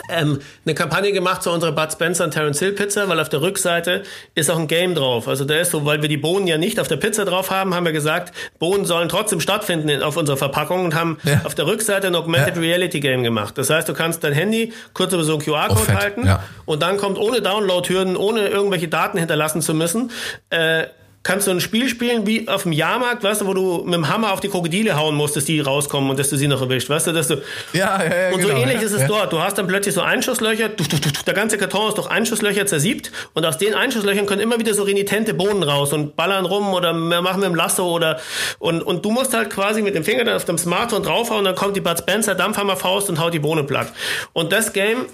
[0.10, 3.42] ähm, eine Kampagne gemacht zu unserer Bud Spencer und Terence Hill Pizza, weil auf der
[3.42, 4.04] Rückseite
[4.36, 5.28] ist auch ein Game drauf.
[5.28, 7.74] Also da ist so, weil wir die Bohnen ja nicht auf der Pizza drauf haben,
[7.74, 11.42] haben wir gesagt, Bohnen sollen trotzdem stattfinden auf unserer Verpackung und haben ja.
[11.44, 12.62] auf der Rückseite ein Augmented ja.
[12.62, 13.58] Reality Game gemacht.
[13.58, 16.44] Das heißt, du kannst dein Handy kurz über so einen QR-Code halten ja.
[16.66, 20.12] und dann kommt ohne Download-Hürden, ohne irgendwelche Daten hinterlassen zu müssen,
[20.50, 20.86] äh,
[21.24, 24.10] kannst du ein Spiel spielen wie auf dem Jahrmarkt, weißt du, wo du mit dem
[24.10, 26.90] Hammer auf die Krokodile hauen musst, dass die rauskommen und dass du sie noch erwischt,
[26.90, 27.36] weißt du, dass du
[27.72, 29.08] ja, ja, ja und so genau, ähnlich ja, ist es ja.
[29.08, 29.32] dort.
[29.32, 33.58] Du hast dann plötzlich so Einschusslöcher, der ganze Karton ist durch Einschusslöcher zersiebt und aus
[33.58, 37.50] den Einschusslöchern können immer wieder so renitente Bohnen raus und ballern rum oder machen mit
[37.50, 38.20] dem Lasso oder
[38.60, 41.46] und und du musst halt quasi mit dem Finger dann auf dem Smartphone draufhauen, und
[41.46, 43.94] dann kommt die Bud Spencer Dampfhammer Faust und haut die Bohne platt.
[44.34, 45.06] Und das Game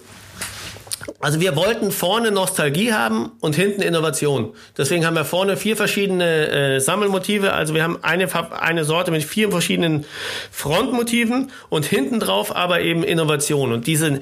[1.19, 4.53] also wir wollten vorne Nostalgie haben und hinten Innovation.
[4.77, 7.53] Deswegen haben wir vorne vier verschiedene äh, Sammelmotive.
[7.53, 8.27] Also wir haben eine,
[8.61, 10.05] eine Sorte mit vier verschiedenen
[10.51, 13.71] Frontmotiven und hinten drauf aber eben Innovation.
[13.71, 14.19] Und diese,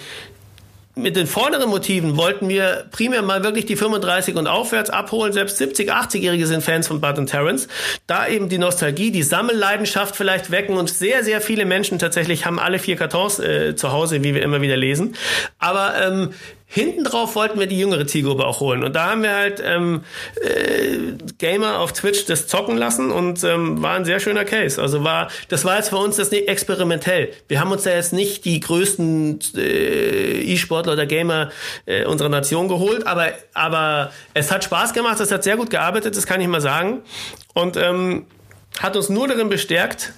[0.97, 5.32] mit den vorderen Motiven wollten wir primär mal wirklich die 35 und aufwärts abholen.
[5.32, 7.67] Selbst 70, 80-Jährige sind Fans von Bud und Terrence.
[8.07, 12.59] Da eben die Nostalgie, die Sammelleidenschaft vielleicht wecken und sehr, sehr viele Menschen tatsächlich haben
[12.59, 15.15] alle vier Kartons äh, zu Hause, wie wir immer wieder lesen.
[15.59, 16.34] Aber ähm,
[16.70, 18.84] Hinten drauf wollten wir die jüngere Zielgruppe auch holen.
[18.84, 20.03] Und da haben wir halt ähm,
[20.36, 24.82] äh, Gamer auf Twitch das zocken lassen und ähm, war ein sehr schöner Case.
[24.82, 27.32] Also war, das war jetzt für uns das nicht experimentell.
[27.47, 31.51] Wir haben uns da jetzt nicht die größten äh, E-Sportler oder Gamer
[31.86, 36.18] äh, unserer Nation geholt, aber, aber es hat Spaß gemacht, es hat sehr gut gearbeitet,
[36.18, 37.01] das kann ich mal sagen.
[37.53, 38.26] Und ähm,
[38.80, 40.11] hat uns nur darin bestärkt,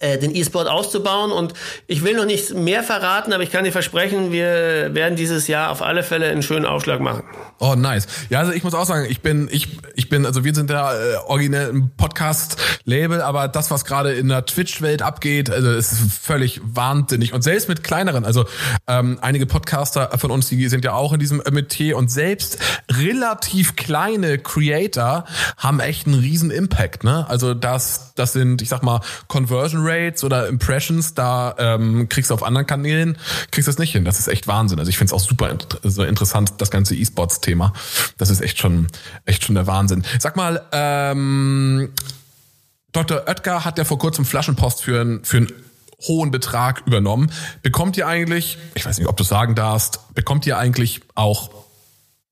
[0.00, 1.32] den E-Sport auszubauen.
[1.32, 1.54] Und
[1.86, 5.70] ich will noch nicht mehr verraten, aber ich kann dir versprechen, wir werden dieses Jahr
[5.70, 7.22] auf alle Fälle einen schönen Aufschlag machen.
[7.58, 8.06] Oh, nice.
[8.28, 10.92] Ja, also ich muss auch sagen, ich bin, ich, ich bin, also wir sind ja
[10.92, 16.60] äh, originell ein Podcast-Label, aber das, was gerade in der Twitch-Welt abgeht, also ist völlig
[16.62, 17.32] wahnsinnig.
[17.32, 18.44] Und selbst mit kleineren, also
[18.86, 22.58] ähm, einige Podcaster von uns, die sind ja auch in diesem Metier und selbst
[22.90, 25.24] relativ kleine Creator
[25.56, 27.26] haben echt einen riesen Impact, ne?
[27.28, 32.34] Also das, das sind, ich sag mal, Conversion Rates oder Impressions, da ähm, kriegst du
[32.34, 33.16] auf anderen Kanälen,
[33.50, 34.04] kriegst du das nicht hin.
[34.04, 34.78] Das ist echt Wahnsinn.
[34.78, 37.72] Also ich finde es auch super so interessant, das ganze E-Sports-Thema.
[38.18, 38.88] Das ist echt schon,
[39.24, 40.04] echt schon der Wahnsinn.
[40.18, 41.92] Sag mal, ähm,
[42.92, 43.24] Dr.
[43.26, 45.52] Oetker hat ja vor kurzem Flaschenpost für ein, für ein
[46.06, 47.30] hohen Betrag übernommen.
[47.62, 51.50] Bekommt ihr eigentlich, ich weiß nicht, ob du sagen darfst, bekommt ihr eigentlich auch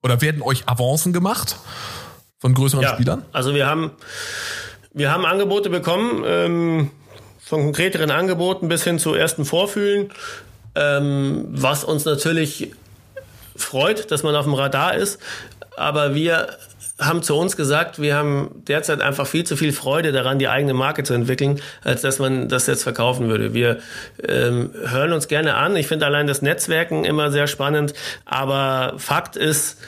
[0.03, 1.57] oder werden euch Avancen gemacht
[2.39, 3.24] von größeren ja, Spielern?
[3.32, 3.91] Also wir haben
[4.95, 6.90] wir haben Angebote bekommen, ähm,
[7.40, 10.11] von konkreteren Angeboten bis hin zu ersten Vorfühlen,
[10.74, 12.72] ähm, was uns natürlich
[13.55, 15.20] freut, dass man auf dem Radar ist.
[15.76, 16.57] Aber wir
[16.99, 20.74] haben zu uns gesagt, wir haben derzeit einfach viel zu viel Freude daran, die eigene
[20.74, 23.53] Marke zu entwickeln, als dass man das jetzt verkaufen würde.
[23.53, 23.78] Wir
[24.26, 25.74] ähm, hören uns gerne an.
[25.74, 27.95] Ich finde allein das Netzwerken immer sehr spannend.
[28.24, 29.78] Aber Fakt ist,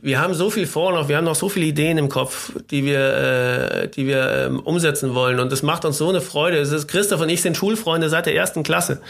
[0.00, 2.84] wir haben so viel vor noch, wir haben noch so viele Ideen im Kopf, die
[2.84, 5.40] wir, äh, die wir ähm, umsetzen wollen.
[5.40, 6.58] Und das macht uns so eine Freude.
[6.58, 9.00] Es ist, Christoph und ich sind Schulfreunde seit der ersten Klasse.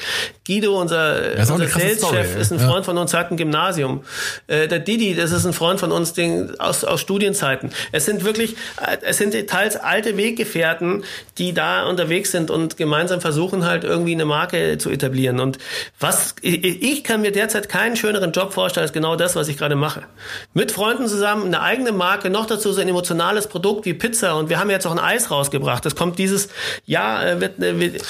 [0.46, 2.82] Guido, unser, unser Sales-Chef, ist ein Freund ja.
[2.84, 4.02] von uns, hat ein Gymnasium.
[4.46, 7.70] Äh, der Didi, das ist ein Freund von uns den, aus, aus Studienzeiten.
[7.92, 11.04] Es sind wirklich, äh, es sind teils alte Weggefährten,
[11.36, 15.38] die da unterwegs sind und gemeinsam versuchen halt irgendwie eine Marke zu etablieren.
[15.38, 15.58] Und
[16.00, 19.58] was, ich, ich kann mir derzeit keinen schöneren Job vorstellen als genau das, was ich
[19.58, 20.04] gerade mache.
[20.54, 24.48] Mit Freunden zusammen eine eigene Marke, noch dazu so ein emotionales Produkt wie Pizza und
[24.48, 25.84] wir haben jetzt auch ein Eis rausgebracht.
[25.84, 26.48] Das kommt dieses
[26.86, 28.02] Jahr äh, wird, äh, wird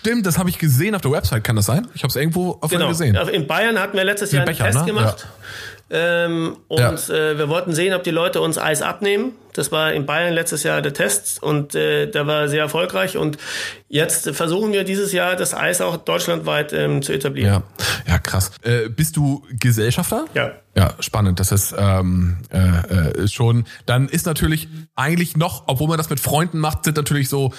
[0.00, 1.86] Stimmt, das habe ich gesehen auf der Website, kann das sein?
[1.94, 2.88] Ich habe es irgendwo auf genau.
[2.88, 3.16] gesehen.
[3.16, 4.84] In Bayern hatten wir letztes Jahr einen Becher, Test ne?
[4.86, 5.26] gemacht.
[5.90, 6.24] Ja.
[6.24, 6.92] Ähm, und ja.
[6.92, 9.32] äh, wir wollten sehen, ob die Leute uns Eis abnehmen.
[9.56, 13.16] Das war in Bayern letztes Jahr der Test und äh, der war sehr erfolgreich.
[13.16, 13.38] Und
[13.88, 17.62] jetzt versuchen wir dieses Jahr das Eis auch deutschlandweit ähm, zu etablieren.
[18.06, 18.50] Ja, ja krass.
[18.62, 20.26] Äh, bist du Gesellschafter?
[20.34, 20.52] Ja.
[20.76, 21.40] Ja, spannend.
[21.40, 23.64] Das ist ähm, äh, äh, schon.
[23.86, 27.54] Dann ist natürlich eigentlich noch, obwohl man das mit Freunden macht, sind natürlich so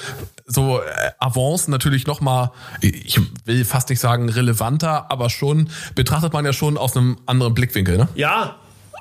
[0.45, 0.83] so äh,
[1.17, 2.51] Avancen natürlich noch mal.
[2.81, 7.55] Ich will fast nicht sagen relevanter, aber schon betrachtet man ja schon aus einem anderen
[7.55, 7.97] Blickwinkel.
[7.97, 8.07] Ne?
[8.13, 8.57] Ja,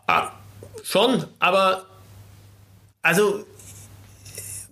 [0.07, 0.29] ah,
[0.83, 1.25] schon.
[1.39, 1.85] Aber
[3.07, 3.45] also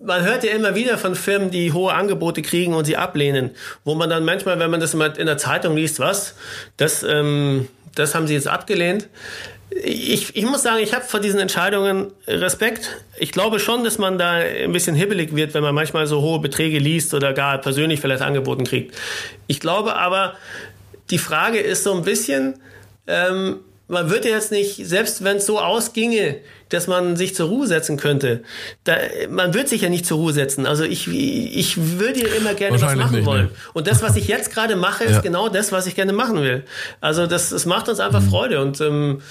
[0.05, 3.51] man hört ja immer wieder von Firmen, die hohe Angebote kriegen und sie ablehnen,
[3.85, 6.35] wo man dann manchmal, wenn man das mal in der Zeitung liest, was,
[6.76, 9.09] das, ähm, das haben sie jetzt abgelehnt.
[9.70, 13.03] Ich, ich muss sagen, ich habe vor diesen Entscheidungen Respekt.
[13.18, 16.39] Ich glaube schon, dass man da ein bisschen hibbelig wird, wenn man manchmal so hohe
[16.39, 18.95] Beträge liest oder gar persönlich vielleicht angeboten kriegt.
[19.47, 20.35] Ich glaube aber,
[21.11, 22.61] die Frage ist so ein bisschen,
[23.07, 26.37] ähm, man wird ja jetzt nicht, selbst wenn es so ausginge,
[26.75, 28.43] dass man sich zur Ruhe setzen könnte.
[28.85, 28.97] Da,
[29.31, 30.66] man wird sich ja nicht zur Ruhe setzen.
[30.66, 33.47] Also ich, ich würde ja immer gerne was machen nicht, wollen.
[33.47, 33.51] Ne?
[33.72, 35.20] Und das, was ich jetzt gerade mache, ist ja.
[35.20, 36.64] genau das, was ich gerne machen will.
[37.01, 38.29] Also das, das macht uns einfach mhm.
[38.29, 38.61] Freude.
[38.61, 39.22] Und ähm,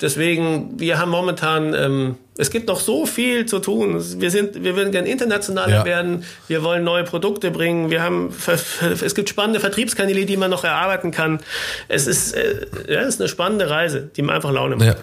[0.00, 4.02] deswegen, wir haben momentan, ähm, es gibt noch so viel zu tun.
[4.20, 5.84] Wir sind, wir würden gerne internationaler ja.
[5.84, 6.24] werden.
[6.48, 7.90] Wir wollen neue Produkte bringen.
[7.90, 8.34] Wir haben,
[9.04, 11.40] es gibt spannende Vertriebskanäle, die man noch erarbeiten kann.
[11.88, 14.86] Es ist, äh, ja, es ist eine spannende Reise, die mir einfach Laune macht.
[14.86, 14.96] Ja.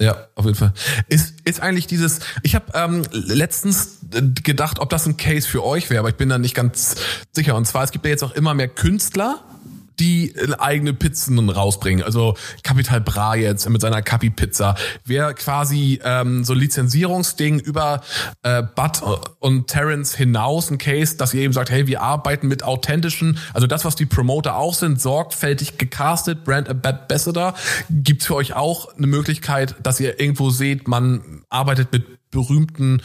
[0.00, 0.72] Ja, auf jeden Fall.
[1.08, 5.64] Ist, ist eigentlich dieses, ich habe ähm, letztens äh, gedacht, ob das ein Case für
[5.64, 6.94] euch wäre, aber ich bin da nicht ganz
[7.32, 7.56] sicher.
[7.56, 9.40] Und zwar, es gibt ja jetzt auch immer mehr Künstler,
[10.00, 12.04] die eigene Pizzen rausbringen.
[12.04, 14.74] Also Capital Bra jetzt mit seiner Capi Pizza.
[15.04, 18.02] Wer quasi ähm, so Lizenzierungsding über
[18.42, 19.02] äh, Bud
[19.40, 23.66] und Terence hinaus ein Case, dass ihr eben sagt, hey, wir arbeiten mit authentischen, also
[23.66, 27.54] das, was die Promoter auch sind, sorgfältig gecastet, Brand Ambassador.
[27.90, 33.02] Gibt's für euch auch eine Möglichkeit, dass ihr irgendwo seht, man arbeitet mit berühmten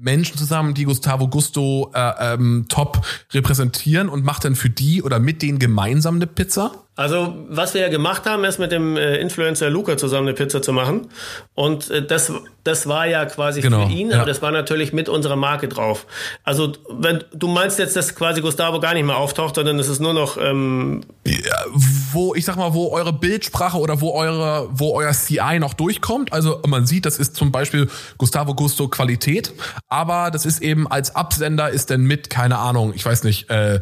[0.00, 5.18] Menschen zusammen, die Gustavo Gusto äh, ähm, top repräsentieren und macht dann für die oder
[5.18, 6.72] mit denen gemeinsam eine Pizza?
[7.00, 10.60] Also, was wir ja gemacht haben, ist mit dem äh, Influencer Luca zusammen eine Pizza
[10.60, 11.08] zu machen.
[11.54, 12.30] Und äh, das,
[12.62, 14.18] das war ja quasi genau, für ihn, ja.
[14.18, 16.06] aber das war natürlich mit unserer Marke drauf.
[16.44, 20.00] Also, wenn du meinst jetzt, dass quasi Gustavo gar nicht mehr auftaucht, sondern es ist
[20.00, 21.64] nur noch ähm ja,
[22.12, 26.34] wo ich sag mal, wo eure Bildsprache oder wo eure, wo euer CI noch durchkommt.
[26.34, 27.88] Also man sieht, das ist zum Beispiel
[28.18, 29.54] Gustavo Gusto Qualität,
[29.90, 33.80] aber das ist eben als Absender ist denn mit, keine Ahnung, ich weiß nicht, äh,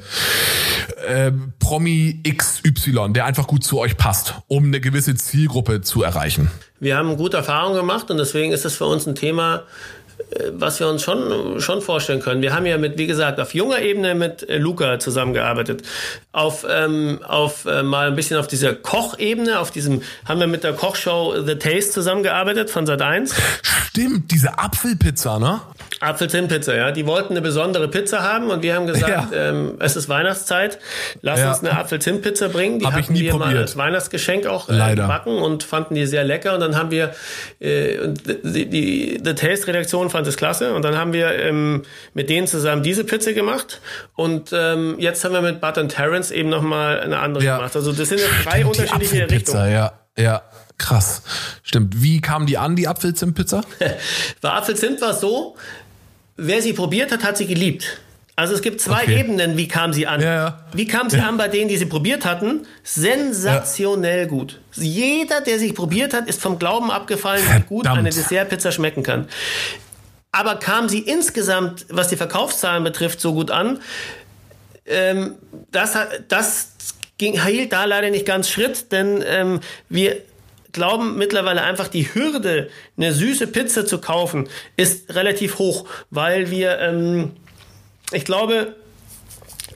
[1.06, 6.50] äh, Promi XY der einfach gut zu euch passt, um eine gewisse Zielgruppe zu erreichen?
[6.80, 9.64] Wir haben gute Erfahrungen gemacht und deswegen ist es für uns ein Thema,
[10.30, 12.40] äh, was wir uns schon, schon vorstellen können.
[12.40, 15.82] Wir haben ja mit, wie gesagt, auf junger Ebene mit äh, Luca zusammengearbeitet.
[16.32, 20.64] Auf, ähm, auf äh, mal ein bisschen auf dieser Kochebene, auf diesem, haben wir mit
[20.64, 23.34] der Kochshow The Taste zusammengearbeitet von Sat 1.
[23.62, 25.60] Stimmt, diese Apfelpizza, ne?
[26.00, 26.90] Apfelzinnpizza, ja.
[26.90, 29.50] Die wollten eine besondere Pizza haben und wir haben gesagt, ja.
[29.50, 30.78] ähm, es ist Weihnachtszeit,
[31.22, 31.50] lass ja.
[31.50, 32.78] uns eine Apfelzinnpizza bringen.
[32.78, 33.52] Die Hab hatten wir probiert.
[33.52, 36.54] mal als Weihnachtsgeschenk auch äh, backen und fanden die sehr lecker.
[36.54, 37.14] Und dann haben wir,
[37.60, 38.08] äh,
[38.42, 41.82] die, die The Taste Redaktion fand es klasse und dann haben wir ähm,
[42.14, 43.80] mit denen zusammen diese Pizza gemacht
[44.14, 47.56] und ähm, jetzt haben wir mit Button Terrence eben nochmal eine andere ja.
[47.56, 47.74] gemacht.
[47.76, 49.72] Also das sind ja drei Stimmt, unterschiedliche Richtungen.
[49.72, 50.42] Ja, ja.
[50.78, 51.22] Krass.
[51.64, 52.02] Stimmt.
[52.02, 53.62] Wie kam die an, die Apfelzimtpizza?
[54.40, 55.56] Bei Apfelzimt war es so,
[56.38, 58.00] wer sie probiert hat, hat sie geliebt.
[58.36, 59.18] Also es gibt zwei okay.
[59.18, 60.20] Ebenen, wie kam sie an.
[60.20, 60.58] Ja, ja.
[60.72, 61.28] Wie kam sie ja.
[61.28, 62.66] an bei denen, die sie probiert hatten?
[62.84, 64.60] Sensationell gut.
[64.74, 69.26] Jeder, der sich probiert hat, ist vom Glauben abgefallen, wie gut eine Dessertpizza schmecken kann.
[70.30, 73.80] Aber kam sie insgesamt, was die Verkaufszahlen betrifft, so gut an?
[74.86, 75.34] Ähm,
[75.72, 75.96] das,
[76.28, 76.74] das
[77.18, 80.22] ging, hielt da leider nicht ganz Schritt, denn ähm, wir
[80.72, 86.78] glauben mittlerweile einfach, die Hürde, eine süße Pizza zu kaufen, ist relativ hoch, weil wir,
[86.78, 87.32] ähm,
[88.12, 88.74] ich glaube,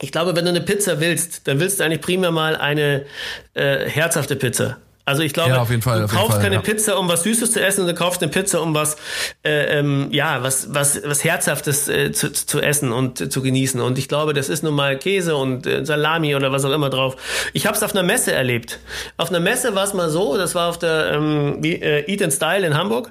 [0.01, 3.07] ich glaube, wenn du eine Pizza willst, dann willst du eigentlich primär mal eine
[3.55, 4.79] äh, herzhafte Pizza.
[5.05, 6.61] Also ich glaube, ja, Fall, du kaufst Fall, keine ja.
[6.61, 8.97] Pizza, um was Süßes zu essen, du kaufst eine Pizza, um was,
[9.43, 13.81] äh, ähm, ja, was, was, was Herzhaftes äh, zu, zu essen und äh, zu genießen.
[13.81, 16.89] Und ich glaube, das ist nun mal Käse und äh, Salami oder was auch immer
[16.89, 17.17] drauf.
[17.53, 18.79] Ich habe es auf einer Messe erlebt.
[19.17, 22.33] Auf einer Messe war es mal so, das war auf der ähm, äh, Eat and
[22.33, 23.11] Style in Hamburg.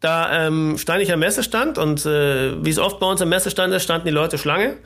[0.00, 3.74] Da ähm, stand ich am Messestand und äh, wie es oft bei uns am Messestand
[3.74, 4.76] ist, standen die Leute Schlange.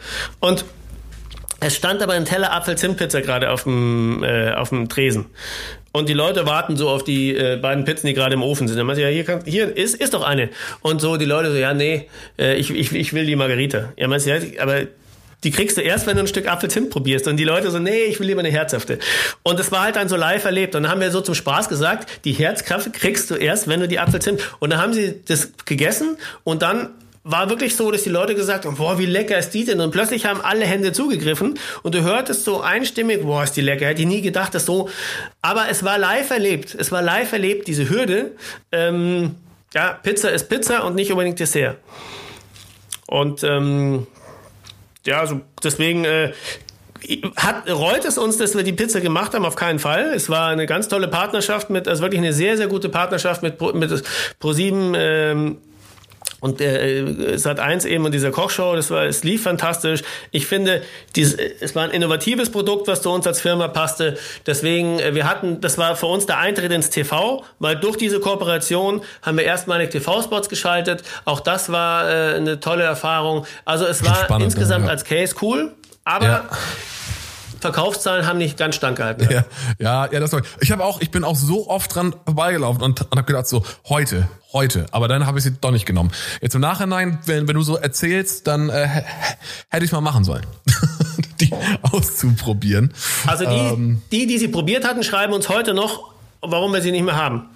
[0.41, 0.65] Und
[1.61, 5.27] es stand aber ein Teller Apfel-Zimt-Pizza gerade auf dem, äh, auf dem Tresen.
[5.93, 8.79] Und die Leute warten so auf die äh, beiden Pizzen, die gerade im Ofen sind.
[8.79, 10.49] Dann meinte ich, ja, hier, kann, hier ist, ist doch eine.
[10.81, 13.93] Und so die Leute so, ja, nee, äh, ich, ich, ich will die Margarita.
[13.97, 14.87] Ja, meinst du, ja, aber
[15.45, 17.27] die kriegst du erst, wenn du ein Stück Apfelzimt probierst.
[17.27, 18.99] Und die Leute so, nee, ich will lieber eine herzhafte.
[19.43, 20.75] Und das war halt dann so live erlebt.
[20.75, 23.89] Und dann haben wir so zum Spaß gesagt, die Herzkraft kriegst du erst, wenn du
[23.89, 24.41] die Apfelzimt.
[24.61, 26.91] Und dann haben sie das gegessen und dann
[27.25, 29.81] war wirklich so, dass die Leute gesagt haben, boah, wie lecker ist die denn?
[29.81, 33.87] Und plötzlich haben alle Hände zugegriffen und du hörtest so einstimmig, boah, ist die lecker.
[33.87, 34.89] Hätte ich nie gedacht, dass so.
[35.41, 36.75] Aber es war live erlebt.
[36.75, 38.33] Es war live erlebt, diese Hürde.
[38.73, 39.37] Ähm,
[39.73, 41.77] ja, Pizza ist Pizza und nicht unbedingt Dessert.
[43.07, 44.07] Und ähm,
[45.07, 46.33] ja, also deswegen äh,
[47.37, 49.45] hat, reut es uns, dass wir die Pizza gemacht haben?
[49.45, 50.13] Auf keinen Fall.
[50.15, 53.61] Es war eine ganz tolle Partnerschaft mit, also wirklich eine sehr, sehr gute Partnerschaft mit,
[53.61, 53.93] mit
[54.41, 54.95] Pro7.
[54.97, 55.59] Ähm,
[56.43, 60.03] und äh, Sat 1 eben und dieser Kochshow, das war, es lief fantastisch.
[60.33, 60.83] Ich finde,
[61.15, 64.19] dies, es war ein innovatives Produkt, was zu uns als Firma passte.
[64.45, 68.19] Deswegen, äh, wir hatten, das war für uns der Eintritt ins TV, weil durch diese
[68.19, 71.05] Kooperation haben wir erstmalig TV-Spots geschaltet.
[71.25, 73.47] Auch das war äh, eine tolle Erfahrung.
[73.65, 74.91] Also es war Spannend, insgesamt ja.
[74.91, 75.71] als Case cool,
[76.05, 76.49] aber ja.
[77.63, 79.29] Verkaufszahlen haben nicht ganz stank gehalten.
[79.31, 79.45] Ja,
[79.79, 83.01] ja, ja das war, ich habe auch, ich bin auch so oft dran vorbeigelaufen und,
[83.01, 84.87] und habe gedacht so, heute, heute.
[84.91, 86.11] Aber dann habe ich sie doch nicht genommen.
[86.41, 88.89] Jetzt im Nachhinein, wenn, wenn du so erzählst, dann äh,
[89.69, 90.45] hätte ich mal machen sollen.
[91.41, 91.51] die
[91.83, 92.93] auszuprobieren.
[93.27, 96.91] Also die, ähm, die, die sie probiert hatten, schreiben uns heute noch, warum wir sie
[96.91, 97.49] nicht mehr haben.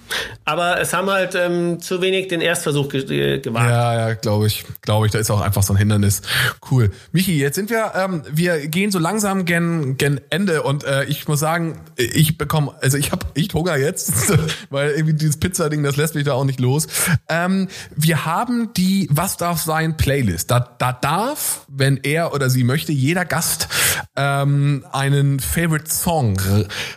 [0.45, 3.71] Aber es haben halt ähm, zu wenig den Erstversuch ge gewagt.
[3.71, 4.65] Ja, ja, glaube ich.
[4.83, 6.23] Glaube ich, da ist auch einfach so ein Hindernis.
[6.71, 6.91] Cool.
[7.13, 11.27] Michi, jetzt sind wir, ähm, wir gehen so langsam gen, gen Ende und äh, ich
[11.27, 14.33] muss sagen, ich bekomme, also ich habe echt Hunger jetzt,
[14.71, 16.87] weil irgendwie dieses Pizza-Ding, das lässt mich da auch nicht los.
[17.29, 20.51] Ähm, wir haben die Was darf sein Playlist.
[20.51, 23.69] Da, da darf, wenn er oder sie möchte, jeder Gast
[24.15, 26.39] ähm, einen Favorite Song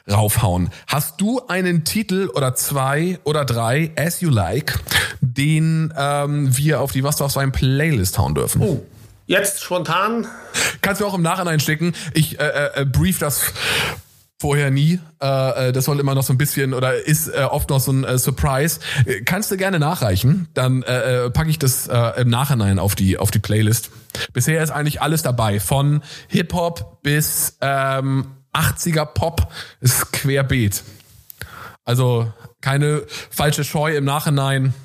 [0.10, 0.70] raufhauen.
[0.88, 4.80] Hast du einen Titel oder zwei zwei oder drei, as you like,
[5.22, 8.62] den ähm, wir auf die Was darf sein Playlist hauen dürfen.
[8.62, 8.86] Oh.
[9.26, 10.26] Jetzt spontan.
[10.82, 11.93] Kannst du auch im Nachhinein schicken.
[12.16, 13.54] Ich äh, äh, äh, brief das
[14.41, 15.00] vorher nie.
[15.22, 17.91] Äh, äh, das soll immer noch so ein bisschen oder ist äh, oft noch so
[17.91, 18.80] ein äh, Surprise.
[19.06, 23.20] Äh, kannst du gerne nachreichen, dann äh, packe ich das äh, im Nachhinein auf die
[23.20, 23.91] auf die Playlist.
[24.34, 30.84] Bisher ist eigentlich alles dabei, von Hip Hop bis ähm, 80er Pop, ist querbeet.
[31.89, 32.31] Also
[32.61, 34.75] keine falsche Scheu im Nachhinein.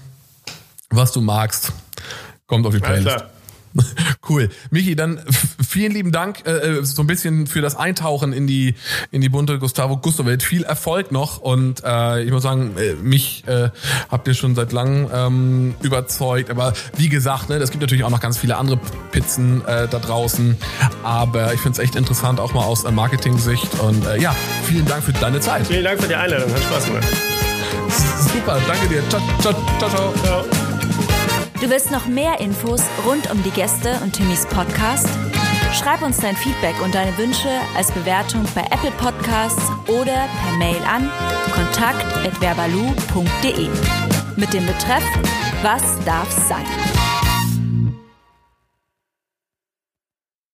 [0.89, 1.71] Was du magst,
[2.47, 3.27] kommt auf die Playlist.
[4.27, 4.49] Cool.
[4.71, 5.21] Michi, dann
[5.67, 8.75] vielen lieben Dank äh, äh, so ein bisschen für das Eintauchen in die
[9.11, 10.43] in die bunte Gustavo Gusto Welt.
[10.43, 13.69] Viel Erfolg noch und äh, ich muss sagen, äh, mich äh,
[14.11, 16.51] habt ihr schon seit langem ähm, überzeugt.
[16.51, 18.79] Aber wie gesagt, ne, es gibt natürlich auch noch ganz viele andere
[19.13, 20.57] Pizzen äh, da draußen.
[21.03, 23.81] Aber ich finde es echt interessant, auch mal aus äh, Marketing-Sicht.
[23.81, 25.67] Und äh, ja, vielen Dank für deine Zeit.
[25.67, 26.51] Vielen Dank für die Einladung.
[26.51, 27.07] Hat Spaß gemacht.
[28.33, 29.03] Super, danke dir.
[29.11, 30.64] Ciao, ciao, ciao, ciao.
[31.61, 35.09] Du willst noch mehr Infos rund um die Gäste und Timmys Podcast?
[35.73, 40.83] Schreib uns dein Feedback und deine Wünsche als Bewertung bei Apple Podcasts oder per Mail
[40.85, 41.11] an
[41.53, 43.69] kontakt.verbalu.de
[44.37, 45.05] mit dem Betreff
[45.63, 46.67] Was darf's sein?